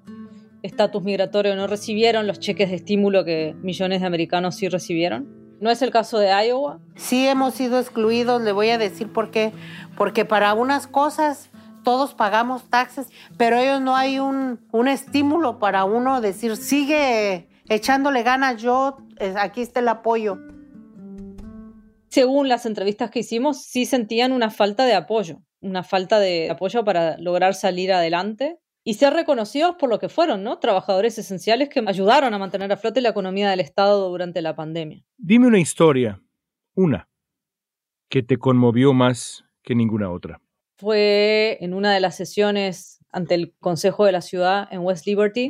estatus 0.63 1.03
migratorio 1.05 1.55
no 1.55 1.69
recibieron 1.69 2.27
los 2.27 2.41
cheques 2.41 2.71
de 2.71 2.77
estímulo 2.77 3.25
que 3.25 3.55
millones 3.63 4.01
de 4.01 4.07
americanos 4.09 4.57
sí 4.57 4.69
recibieron. 4.69 5.36
¿No 5.61 5.71
es 5.71 5.81
el 5.83 5.91
caso 5.91 6.19
de 6.19 6.29
Iowa? 6.29 6.81
Sí 6.97 7.27
hemos 7.27 7.55
sido 7.55 7.79
excluidos, 7.79 8.43
le 8.43 8.53
voy 8.53 8.71
a 8.71 8.79
decir 8.79 9.13
por 9.13 9.31
qué. 9.31 9.53
Porque 9.97 10.25
para 10.25 10.53
unas 10.55 10.87
cosas 10.87 11.51
todos 11.83 12.15
pagamos 12.15 12.69
taxes, 12.69 13.07
pero 13.39 13.59
ellos 13.59 13.81
no 13.81 13.95
hay 13.95 14.19
un, 14.19 14.61
un 14.73 14.89
estímulo 14.89 15.59
para 15.59 15.85
uno 15.85 16.21
decir, 16.21 16.57
sigue 16.57 17.49
echándole 17.69 18.23
ganas 18.23 18.61
yo, 18.61 18.99
eh, 19.19 19.35
aquí 19.39 19.63
está 19.63 19.81
el 19.81 19.89
apoyo. 19.89 20.39
Según 22.09 22.49
las 22.49 22.67
entrevistas 22.67 23.11
que 23.11 23.21
hicimos, 23.21 23.63
sí 23.63 23.87
sentían 23.87 24.33
una 24.33 24.51
falta 24.51 24.85
de 24.85 24.95
apoyo, 24.95 25.43
una 25.61 25.83
falta 25.83 26.19
de 26.19 26.51
apoyo 26.51 26.85
para 26.85 27.19
lograr 27.19 27.55
salir 27.55 27.93
adelante. 27.93 28.59
Y 28.89 28.95
ser 28.95 29.15
reconocidos 29.15 29.75
por 29.75 29.91
lo 29.91 29.99
que 29.99 30.09
fueron, 30.09 30.45
¿no? 30.45 30.61
Trabajadores 30.61 31.19
esenciales 31.19 31.69
que 31.69 31.83
ayudaron 31.85 32.33
a 32.33 32.39
mantener 32.39 32.71
a 32.71 32.77
flote 32.77 33.01
la 33.01 33.09
economía 33.09 33.51
del 33.51 33.59
Estado 33.59 34.09
durante 34.09 34.41
la 34.41 34.55
pandemia. 34.55 35.05
Dime 35.19 35.49
una 35.49 35.59
historia, 35.59 36.23
una, 36.77 37.09
que 38.09 38.23
te 38.23 38.39
conmovió 38.39 38.93
más 38.93 39.45
que 39.65 39.75
ninguna 39.75 40.13
otra. 40.13 40.41
Fue 40.77 41.59
en 41.61 41.75
una 41.75 41.93
de 41.93 41.99
las 41.99 42.17
sesiones 42.17 43.05
ante 43.11 43.35
el 43.35 43.57
Consejo 43.59 44.05
de 44.05 44.13
la 44.13 44.21
Ciudad 44.21 44.69
en 44.71 44.83
West 44.83 45.05
Liberty. 45.05 45.49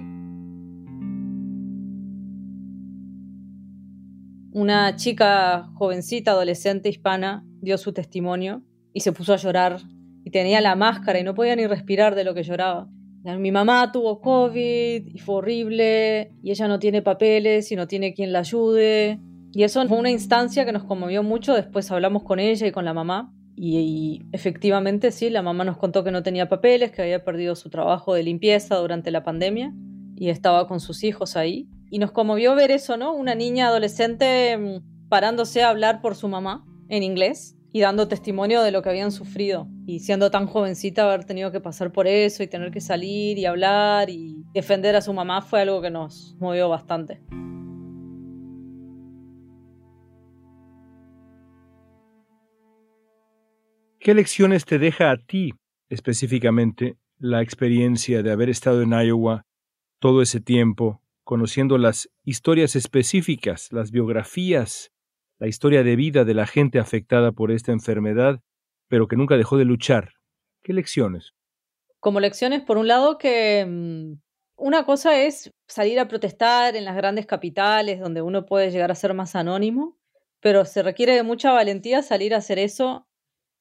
Una 4.52 4.96
chica 4.96 5.68
jovencita, 5.74 6.30
adolescente 6.30 6.88
hispana, 6.88 7.44
dio 7.60 7.76
su 7.76 7.92
testimonio 7.92 8.62
y 8.94 9.00
se 9.00 9.12
puso 9.12 9.34
a 9.34 9.36
llorar 9.36 9.82
y 10.24 10.30
tenía 10.30 10.62
la 10.62 10.74
máscara 10.74 11.18
y 11.18 11.22
no 11.22 11.34
podía 11.34 11.54
ni 11.54 11.66
respirar 11.66 12.14
de 12.14 12.24
lo 12.24 12.32
que 12.32 12.42
lloraba. 12.42 12.88
Mi 13.34 13.50
mamá 13.50 13.90
tuvo 13.90 14.20
COVID 14.20 15.06
y 15.06 15.18
fue 15.18 15.36
horrible 15.36 16.30
y 16.42 16.52
ella 16.52 16.68
no 16.68 16.78
tiene 16.78 17.02
papeles 17.02 17.72
y 17.72 17.76
no 17.76 17.88
tiene 17.88 18.14
quien 18.14 18.32
la 18.32 18.40
ayude. 18.40 19.18
Y 19.52 19.64
eso 19.64 19.86
fue 19.88 19.98
una 19.98 20.10
instancia 20.10 20.64
que 20.64 20.72
nos 20.72 20.84
conmovió 20.84 21.24
mucho. 21.24 21.54
Después 21.54 21.90
hablamos 21.90 22.22
con 22.22 22.38
ella 22.38 22.66
y 22.66 22.72
con 22.72 22.84
la 22.84 22.94
mamá. 22.94 23.32
Y, 23.56 24.22
efectivamente 24.32 25.10
sí, 25.10 25.30
la 25.30 25.42
mamá 25.42 25.64
nos 25.64 25.78
contó 25.78 26.04
que 26.04 26.10
no 26.10 26.22
tenía 26.22 26.48
papeles, 26.48 26.92
que 26.92 27.02
había 27.02 27.24
perdido 27.24 27.56
su 27.56 27.70
trabajo 27.70 28.14
de 28.14 28.22
limpieza 28.22 28.76
durante 28.76 29.10
la 29.10 29.24
pandemia 29.24 29.72
y 30.14 30.28
estaba 30.28 30.68
con 30.68 30.78
sus 30.78 31.02
hijos 31.02 31.36
ahí. 31.36 31.68
Y 31.90 31.98
nos 31.98 32.12
conmovió 32.12 32.54
ver 32.54 32.70
eso, 32.70 32.96
¿no? 32.96 33.14
Una 33.14 33.34
niña 33.34 33.68
adolescente 33.68 34.56
mm, 34.56 35.08
parándose 35.08 35.62
a 35.62 35.70
hablar 35.70 36.00
por 36.00 36.14
su 36.14 36.28
mamá 36.28 36.64
en 36.88 37.02
inglés 37.02 37.55
y 37.76 37.80
dando 37.80 38.08
testimonio 38.08 38.62
de 38.62 38.70
lo 38.70 38.80
que 38.80 38.88
habían 38.88 39.12
sufrido. 39.12 39.68
Y 39.86 40.00
siendo 40.00 40.30
tan 40.30 40.46
jovencita, 40.46 41.04
haber 41.04 41.26
tenido 41.26 41.52
que 41.52 41.60
pasar 41.60 41.92
por 41.92 42.06
eso 42.06 42.42
y 42.42 42.46
tener 42.46 42.70
que 42.70 42.80
salir 42.80 43.36
y 43.36 43.44
hablar 43.44 44.08
y 44.08 44.46
defender 44.54 44.96
a 44.96 45.02
su 45.02 45.12
mamá 45.12 45.42
fue 45.42 45.60
algo 45.60 45.82
que 45.82 45.90
nos 45.90 46.34
movió 46.38 46.70
bastante. 46.70 47.20
¿Qué 54.00 54.14
lecciones 54.14 54.64
te 54.64 54.78
deja 54.78 55.10
a 55.10 55.18
ti 55.18 55.52
específicamente 55.90 56.96
la 57.18 57.42
experiencia 57.42 58.22
de 58.22 58.32
haber 58.32 58.48
estado 58.48 58.80
en 58.80 58.92
Iowa 58.92 59.44
todo 59.98 60.22
ese 60.22 60.40
tiempo, 60.40 61.02
conociendo 61.24 61.76
las 61.76 62.08
historias 62.24 62.74
específicas, 62.74 63.70
las 63.70 63.90
biografías 63.90 64.92
la 65.38 65.48
historia 65.48 65.82
de 65.82 65.96
vida 65.96 66.24
de 66.24 66.34
la 66.34 66.46
gente 66.46 66.78
afectada 66.78 67.32
por 67.32 67.50
esta 67.50 67.72
enfermedad, 67.72 68.40
pero 68.88 69.08
que 69.08 69.16
nunca 69.16 69.36
dejó 69.36 69.58
de 69.58 69.64
luchar. 69.64 70.14
¿Qué 70.62 70.72
lecciones? 70.72 71.34
Como 72.00 72.20
lecciones, 72.20 72.62
por 72.62 72.78
un 72.78 72.88
lado, 72.88 73.18
que 73.18 73.66
mm, 73.66 74.14
una 74.56 74.84
cosa 74.86 75.20
es 75.20 75.52
salir 75.66 76.00
a 76.00 76.08
protestar 76.08 76.76
en 76.76 76.84
las 76.84 76.96
grandes 76.96 77.26
capitales, 77.26 78.00
donde 78.00 78.22
uno 78.22 78.46
puede 78.46 78.70
llegar 78.70 78.90
a 78.90 78.94
ser 78.94 79.12
más 79.12 79.36
anónimo, 79.36 79.98
pero 80.40 80.64
se 80.64 80.82
requiere 80.82 81.14
de 81.14 81.22
mucha 81.22 81.52
valentía 81.52 82.02
salir 82.02 82.34
a 82.34 82.38
hacer 82.38 82.58
eso 82.58 83.06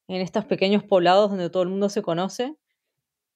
en 0.08 0.20
estos 0.20 0.44
pequeños 0.44 0.84
poblados 0.84 1.30
donde 1.30 1.50
todo 1.50 1.62
el 1.62 1.68
mundo 1.68 1.88
se 1.88 2.02
conoce 2.02 2.56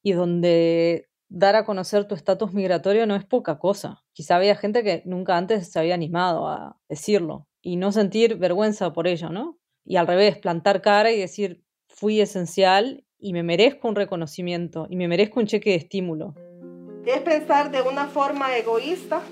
y 0.02 0.12
donde 0.12 1.08
dar 1.28 1.56
a 1.56 1.64
conocer 1.64 2.06
tu 2.06 2.14
estatus 2.14 2.52
migratorio 2.54 3.06
no 3.06 3.16
es 3.16 3.24
poca 3.24 3.58
cosa. 3.58 4.02
Quizá 4.12 4.36
había 4.36 4.56
gente 4.56 4.82
que 4.84 5.02
nunca 5.04 5.36
antes 5.36 5.70
se 5.70 5.78
había 5.78 5.94
animado 5.94 6.48
a 6.48 6.78
decirlo 6.88 7.49
y 7.62 7.76
no 7.76 7.92
sentir 7.92 8.36
vergüenza 8.36 8.92
por 8.92 9.06
ello, 9.06 9.30
¿no? 9.30 9.58
Y 9.84 9.96
al 9.96 10.06
revés, 10.06 10.38
plantar 10.38 10.82
cara 10.82 11.10
y 11.12 11.18
decir, 11.18 11.62
fui 11.88 12.20
esencial 12.20 13.04
y 13.18 13.32
me 13.32 13.42
merezco 13.42 13.88
un 13.88 13.96
reconocimiento 13.96 14.86
y 14.88 14.96
me 14.96 15.08
merezco 15.08 15.40
un 15.40 15.46
cheque 15.46 15.70
de 15.70 15.76
estímulo. 15.76 16.34
Es 17.06 17.20
pensar 17.20 17.70
de 17.70 17.82
una 17.82 18.06
forma 18.06 18.56
egoísta 18.56 19.22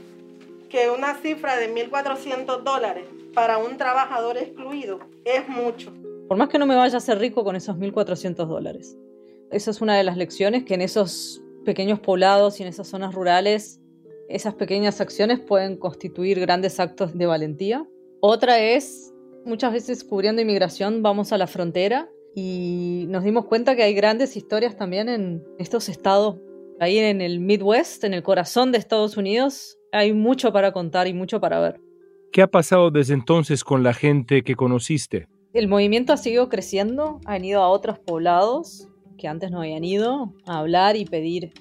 que 0.68 0.90
una 0.90 1.14
cifra 1.14 1.56
de 1.56 1.74
1.400 1.74 2.62
dólares 2.62 3.04
para 3.34 3.58
un 3.58 3.76
trabajador 3.76 4.36
excluido 4.36 4.98
es 5.24 5.48
mucho. 5.48 5.92
Por 6.28 6.36
más 6.36 6.48
que 6.48 6.58
no 6.58 6.66
me 6.66 6.76
vaya 6.76 6.98
a 6.98 7.00
ser 7.00 7.18
rico 7.18 7.44
con 7.44 7.56
esos 7.56 7.76
1.400 7.76 8.46
dólares. 8.46 8.96
Esa 9.50 9.70
es 9.70 9.80
una 9.80 9.96
de 9.96 10.04
las 10.04 10.18
lecciones 10.18 10.64
que 10.64 10.74
en 10.74 10.82
esos 10.82 11.42
pequeños 11.64 12.00
poblados 12.00 12.60
y 12.60 12.64
en 12.64 12.68
esas 12.68 12.88
zonas 12.88 13.14
rurales, 13.14 13.80
esas 14.28 14.54
pequeñas 14.54 15.00
acciones 15.00 15.40
pueden 15.40 15.78
constituir 15.78 16.38
grandes 16.40 16.80
actos 16.80 17.16
de 17.16 17.26
valentía 17.26 17.86
otra 18.20 18.60
es, 18.60 19.14
muchas 19.44 19.72
veces 19.72 20.04
cubriendo 20.04 20.42
inmigración 20.42 21.02
vamos 21.02 21.32
a 21.32 21.38
la 21.38 21.46
frontera 21.46 22.08
y 22.34 23.06
nos 23.08 23.24
dimos 23.24 23.46
cuenta 23.46 23.76
que 23.76 23.82
hay 23.82 23.94
grandes 23.94 24.36
historias 24.36 24.76
también 24.76 25.08
en 25.08 25.44
estos 25.58 25.88
estados. 25.88 26.36
Ahí 26.80 26.98
en 26.98 27.20
el 27.20 27.40
Midwest, 27.40 28.04
en 28.04 28.14
el 28.14 28.22
corazón 28.22 28.72
de 28.72 28.78
Estados 28.78 29.16
Unidos, 29.16 29.78
hay 29.92 30.12
mucho 30.12 30.52
para 30.52 30.72
contar 30.72 31.06
y 31.08 31.14
mucho 31.14 31.40
para 31.40 31.60
ver. 31.60 31.80
¿Qué 32.32 32.42
ha 32.42 32.46
pasado 32.46 32.90
desde 32.90 33.14
entonces 33.14 33.64
con 33.64 33.82
la 33.82 33.94
gente 33.94 34.42
que 34.42 34.54
conociste? 34.54 35.28
El 35.52 35.66
movimiento 35.66 36.12
ha 36.12 36.16
seguido 36.16 36.48
creciendo, 36.48 37.20
han 37.24 37.44
ido 37.44 37.62
a 37.62 37.68
otros 37.68 37.98
poblados 37.98 38.88
que 39.16 39.26
antes 39.26 39.50
no 39.50 39.60
habían 39.60 39.82
ido 39.82 40.34
a 40.46 40.58
hablar 40.58 40.96
y 40.96 41.04
pedir 41.04 41.52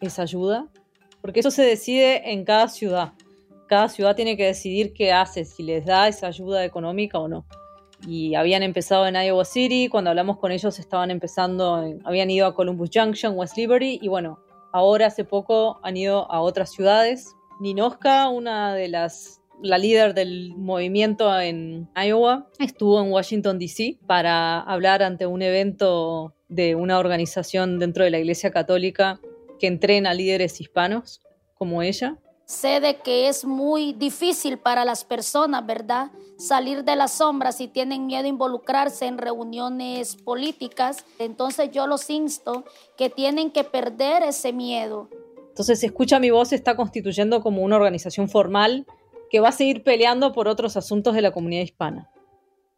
esa 0.00 0.22
ayuda, 0.22 0.68
porque 1.20 1.40
eso 1.40 1.50
se 1.50 1.62
decide 1.62 2.32
en 2.32 2.44
cada 2.44 2.68
ciudad 2.68 3.14
cada 3.66 3.88
ciudad 3.88 4.16
tiene 4.16 4.36
que 4.36 4.46
decidir 4.46 4.92
qué 4.92 5.12
hace, 5.12 5.44
si 5.44 5.62
les 5.62 5.84
da 5.84 6.08
esa 6.08 6.28
ayuda 6.28 6.64
económica 6.64 7.18
o 7.18 7.28
no. 7.28 7.46
Y 8.06 8.34
habían 8.34 8.62
empezado 8.62 9.06
en 9.06 9.16
Iowa 9.16 9.44
City, 9.44 9.88
cuando 9.88 10.10
hablamos 10.10 10.38
con 10.38 10.52
ellos 10.52 10.78
estaban 10.78 11.10
empezando, 11.10 11.98
habían 12.04 12.30
ido 12.30 12.46
a 12.46 12.54
Columbus 12.54 12.90
Junction, 12.92 13.36
West 13.36 13.56
Liberty, 13.56 13.98
y 14.02 14.08
bueno, 14.08 14.40
ahora 14.72 15.06
hace 15.06 15.24
poco 15.24 15.80
han 15.82 15.96
ido 15.96 16.30
a 16.30 16.40
otras 16.40 16.72
ciudades. 16.72 17.34
Ninoska, 17.60 18.28
una 18.28 18.74
de 18.74 18.88
las 18.88 19.40
la 19.62 19.78
líder 19.78 20.14
del 20.14 20.54
movimiento 20.56 21.40
en 21.40 21.88
Iowa, 21.96 22.48
estuvo 22.58 23.00
en 23.00 23.10
Washington, 23.10 23.58
D.C. 23.58 23.98
para 24.06 24.60
hablar 24.60 25.02
ante 25.02 25.26
un 25.26 25.42
evento 25.42 26.34
de 26.48 26.74
una 26.74 26.98
organización 26.98 27.78
dentro 27.78 28.04
de 28.04 28.10
la 28.10 28.18
Iglesia 28.18 28.50
Católica 28.50 29.20
que 29.58 29.66
entrena 29.66 30.12
líderes 30.12 30.60
hispanos 30.60 31.22
como 31.54 31.82
ella. 31.82 32.18
Sé 32.46 32.80
de 32.80 32.96
que 32.96 33.28
es 33.28 33.44
muy 33.44 33.94
difícil 33.94 34.58
para 34.58 34.84
las 34.84 35.04
personas, 35.04 35.64
¿verdad? 35.64 36.10
Salir 36.36 36.84
de 36.84 36.94
las 36.94 37.18
sombras 37.18 37.56
si 37.56 37.68
tienen 37.68 38.06
miedo 38.06 38.24
a 38.24 38.28
involucrarse 38.28 39.06
en 39.06 39.16
reuniones 39.16 40.16
políticas. 40.16 41.06
Entonces 41.18 41.70
yo 41.70 41.86
los 41.86 42.10
insto 42.10 42.64
que 42.98 43.08
tienen 43.08 43.50
que 43.50 43.64
perder 43.64 44.22
ese 44.22 44.52
miedo. 44.52 45.08
Entonces, 45.48 45.84
Escucha 45.84 46.18
mi 46.18 46.30
voz 46.30 46.52
está 46.52 46.74
constituyendo 46.74 47.40
como 47.40 47.62
una 47.62 47.76
organización 47.76 48.28
formal 48.28 48.86
que 49.30 49.40
va 49.40 49.50
a 49.50 49.52
seguir 49.52 49.84
peleando 49.84 50.32
por 50.32 50.48
otros 50.48 50.76
asuntos 50.76 51.14
de 51.14 51.22
la 51.22 51.30
comunidad 51.30 51.62
hispana. 51.62 52.10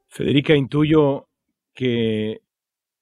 Federica, 0.09 0.55
intuyo 0.55 1.29
que 1.75 2.43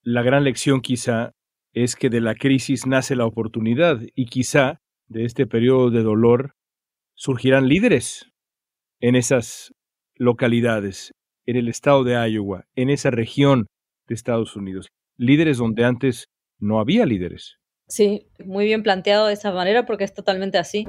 la 0.02 0.22
gran 0.22 0.44
lección 0.44 0.80
quizá 0.80 1.34
es 1.72 1.96
que 1.96 2.08
de 2.08 2.20
la 2.20 2.36
crisis 2.36 2.86
nace 2.86 3.16
la 3.16 3.26
oportunidad 3.26 4.00
y 4.14 4.26
quizá 4.26 4.80
de 5.08 5.24
este 5.24 5.46
periodo 5.46 5.90
de 5.90 6.02
dolor, 6.02 6.54
surgirán 7.14 7.68
líderes 7.68 8.30
en 9.00 9.16
esas 9.16 9.72
localidades, 10.16 11.12
en 11.46 11.56
el 11.56 11.68
estado 11.68 12.04
de 12.04 12.14
Iowa, 12.30 12.64
en 12.74 12.90
esa 12.90 13.10
región 13.10 13.66
de 14.08 14.14
Estados 14.14 14.56
Unidos. 14.56 14.88
Líderes 15.16 15.58
donde 15.58 15.84
antes 15.84 16.26
no 16.58 16.80
había 16.80 17.06
líderes. 17.06 17.58
Sí, 17.86 18.26
muy 18.44 18.64
bien 18.64 18.82
planteado 18.82 19.26
de 19.26 19.34
esa 19.34 19.52
manera 19.52 19.84
porque 19.84 20.04
es 20.04 20.14
totalmente 20.14 20.58
así. 20.58 20.86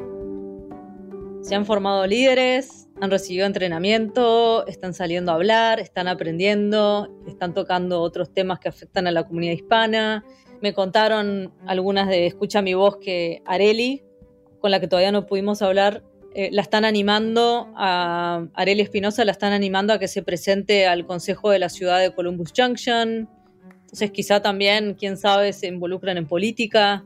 Se 1.41 1.53
han 1.53 1.65
formado 1.65 2.07
líderes, 2.07 2.87
han 3.01 3.11
recibido 3.11 3.45
entrenamiento, 3.45 4.65
están 4.65 4.93
saliendo 4.93 5.31
a 5.31 5.35
hablar, 5.35 5.79
están 5.79 6.07
aprendiendo, 6.07 7.21
están 7.27 7.53
tocando 7.53 8.01
otros 8.01 8.33
temas 8.33 8.59
que 8.59 8.69
afectan 8.69 9.05
a 9.05 9.11
la 9.11 9.27
comunidad 9.27 9.53
hispana. 9.53 10.23
Me 10.61 10.73
contaron 10.73 11.53
algunas 11.67 12.07
de 12.07 12.25
Escucha 12.25 12.61
mi 12.61 12.73
voz 12.73 12.97
que 12.97 13.43
Areli, 13.45 14.04
con 14.65 14.71
la 14.71 14.79
que 14.79 14.87
todavía 14.87 15.11
no 15.11 15.27
pudimos 15.27 15.61
hablar, 15.61 16.01
eh, 16.33 16.49
la 16.51 16.63
están 16.63 16.85
animando 16.85 17.71
a 17.75 18.47
Areli 18.55 18.81
Espinosa, 18.81 19.23
la 19.23 19.31
están 19.31 19.53
animando 19.53 19.93
a 19.93 19.99
que 19.99 20.07
se 20.07 20.23
presente 20.23 20.87
al 20.87 21.05
Consejo 21.05 21.51
de 21.51 21.59
la 21.59 21.69
Ciudad 21.69 21.99
de 21.99 22.11
Columbus 22.15 22.51
Junction. 22.57 23.29
Entonces 23.81 24.09
quizá 24.09 24.41
también, 24.41 24.95
quién 24.95 25.17
sabe, 25.17 25.53
se 25.53 25.67
involucran 25.67 26.17
en 26.17 26.25
política 26.25 27.05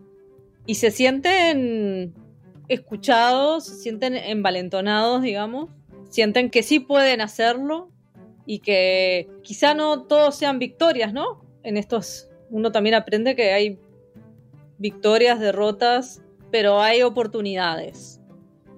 y 0.66 0.76
se 0.76 0.90
sienten 0.90 2.14
escuchados, 2.70 3.66
se 3.66 3.76
sienten 3.76 4.16
envalentonados, 4.16 5.22
digamos, 5.22 5.70
sienten 6.10 6.50
que 6.50 6.64
sí 6.64 6.80
pueden 6.80 7.20
hacerlo 7.20 7.92
y 8.46 8.60
que 8.60 9.28
quizá 9.44 9.74
no 9.74 10.04
todos 10.04 10.34
sean 10.38 10.60
victorias, 10.60 11.12
¿no? 11.12 11.44
En 11.64 11.76
estos, 11.76 12.30
uno 12.52 12.72
también 12.72 12.96
aprende 12.96 13.36
que 13.36 13.52
hay 13.52 13.78
victorias, 14.78 15.42
derrotas, 15.42 16.22
pero 16.52 16.82
hay 16.82 17.02
oportunidades. 17.02 18.22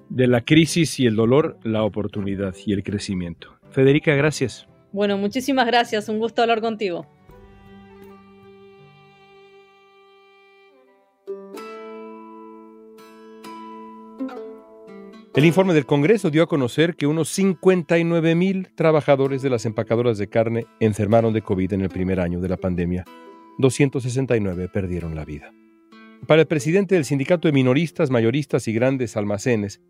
De 0.10 0.28
la 0.28 0.42
crisis 0.42 1.00
y 1.00 1.06
el 1.06 1.16
dolor, 1.16 1.58
la 1.64 1.84
oportunidad 1.84 2.54
y 2.66 2.74
el 2.74 2.84
crecimiento. 2.84 3.58
Federica, 3.70 4.14
gracias. 4.16 4.68
Bueno, 4.92 5.18
muchísimas 5.18 5.66
gracias. 5.66 6.10
Un 6.10 6.20
gusto 6.20 6.42
hablar 6.42 6.60
contigo. 6.62 7.06
El 15.34 15.46
informe 15.46 15.74
del 15.74 15.86
Congreso 15.86 16.30
dio 16.30 16.44
a 16.44 16.48
conocer 16.48 16.98
que 16.98 17.08
unos 17.08 17.30
59 17.30 18.36
mil 18.36 18.68
trabajadores 18.76 19.42
de 19.42 19.50
las 19.50 19.66
empacadoras 19.66 20.18
de 20.18 20.28
carne 20.28 20.66
enfermaron 20.82 21.34
de 21.34 21.42
COVID 21.42 21.72
en 21.72 21.82
el 21.82 21.90
primer 21.90 22.20
año 22.20 22.42
de 22.42 22.50
la 22.50 22.58
pandemia. 22.58 23.06
269 23.58 24.68
perdieron 24.68 25.16
la 25.16 25.24
vida. 25.24 25.54
Para 26.28 26.42
el 26.42 26.48
presidente 26.48 26.96
del 26.96 27.04
Sindicato 27.04 27.48
de 27.48 27.52
Minoristas, 27.52 28.12
Mayoristas 28.12 28.68
y 28.68 28.74
Grandes 28.74 29.18
Almacenes, 29.18 29.82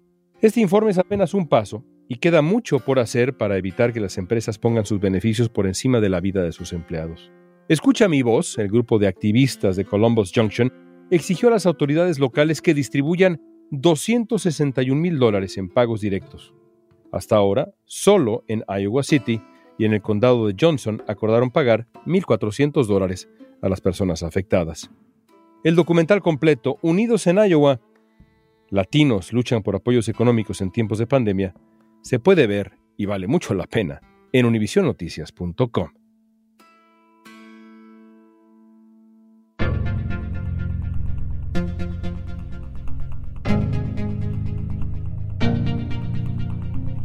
este 0.42 0.62
informe 0.62 0.92
es 0.92 0.98
apenas 0.98 1.34
un 1.34 1.48
paso 1.48 1.84
y 2.08 2.16
queda 2.16 2.42
mucho 2.42 2.80
por 2.80 3.00
hacer 3.00 3.36
para 3.36 3.58
evitar 3.58 3.92
que 3.92 4.00
las 4.00 4.18
empresas 4.18 4.58
pongan 4.58 4.86
sus 4.86 5.02
beneficios 5.02 5.50
por 5.50 5.68
encima 5.68 6.00
de 6.00 6.10
la 6.10 6.22
vida 6.22 6.42
de 6.42 6.54
sus 6.54 6.72
empleados. 6.72 7.32
Escucha 7.68 8.08
mi 8.08 8.22
voz, 8.22 8.58
el 8.58 8.70
grupo 8.70 8.98
de 8.98 9.08
activistas 9.08 9.76
de 9.76 9.84
Columbus 9.84 10.32
Junction 10.34 10.72
exigió 11.12 11.50
a 11.50 11.52
las 11.52 11.66
autoridades 11.66 12.18
locales 12.18 12.62
que 12.62 12.74
distribuyan 12.74 13.42
261 13.72 15.00
mil 15.00 15.20
dólares 15.20 15.58
en 15.58 15.68
pagos 15.68 16.00
directos. 16.00 16.54
Hasta 17.12 17.36
ahora, 17.36 17.74
solo 17.84 18.46
en 18.48 18.64
Iowa 18.70 19.04
City 19.04 19.42
y 19.78 19.84
en 19.84 19.94
el 19.94 20.02
condado 20.02 20.48
de 20.48 20.56
Johnson 20.60 21.04
acordaron 21.08 21.52
pagar 21.52 21.88
1.400 22.06 22.86
dólares 22.86 23.30
a 23.62 23.68
las 23.68 23.82
personas 23.82 24.24
afectadas. 24.24 24.90
El 25.64 25.76
documental 25.76 26.22
completo, 26.22 26.80
Unidos 26.82 27.28
en 27.28 27.38
Iowa, 27.38 27.80
Latinos 28.70 29.32
luchan 29.32 29.62
por 29.62 29.76
apoyos 29.76 30.08
económicos 30.10 30.62
en 30.62 30.72
tiempos 30.72 30.98
de 30.98 31.06
pandemia, 31.06 31.54
se 32.02 32.20
puede 32.20 32.48
ver 32.48 32.80
y 32.98 33.06
vale 33.06 33.28
mucho 33.28 33.54
la 33.54 33.68
pena 33.68 34.02
en 34.32 34.46
univisionnoticias.com. 34.46 35.90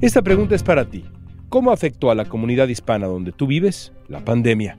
Esta 0.00 0.22
pregunta 0.22 0.54
es 0.54 0.62
para 0.62 0.88
ti. 0.88 1.04
¿Cómo 1.48 1.72
afectó 1.72 2.10
a 2.10 2.14
la 2.14 2.24
comunidad 2.24 2.68
hispana 2.68 3.06
donde 3.06 3.32
tú 3.32 3.46
vives 3.46 3.92
la 4.08 4.24
pandemia? 4.24 4.78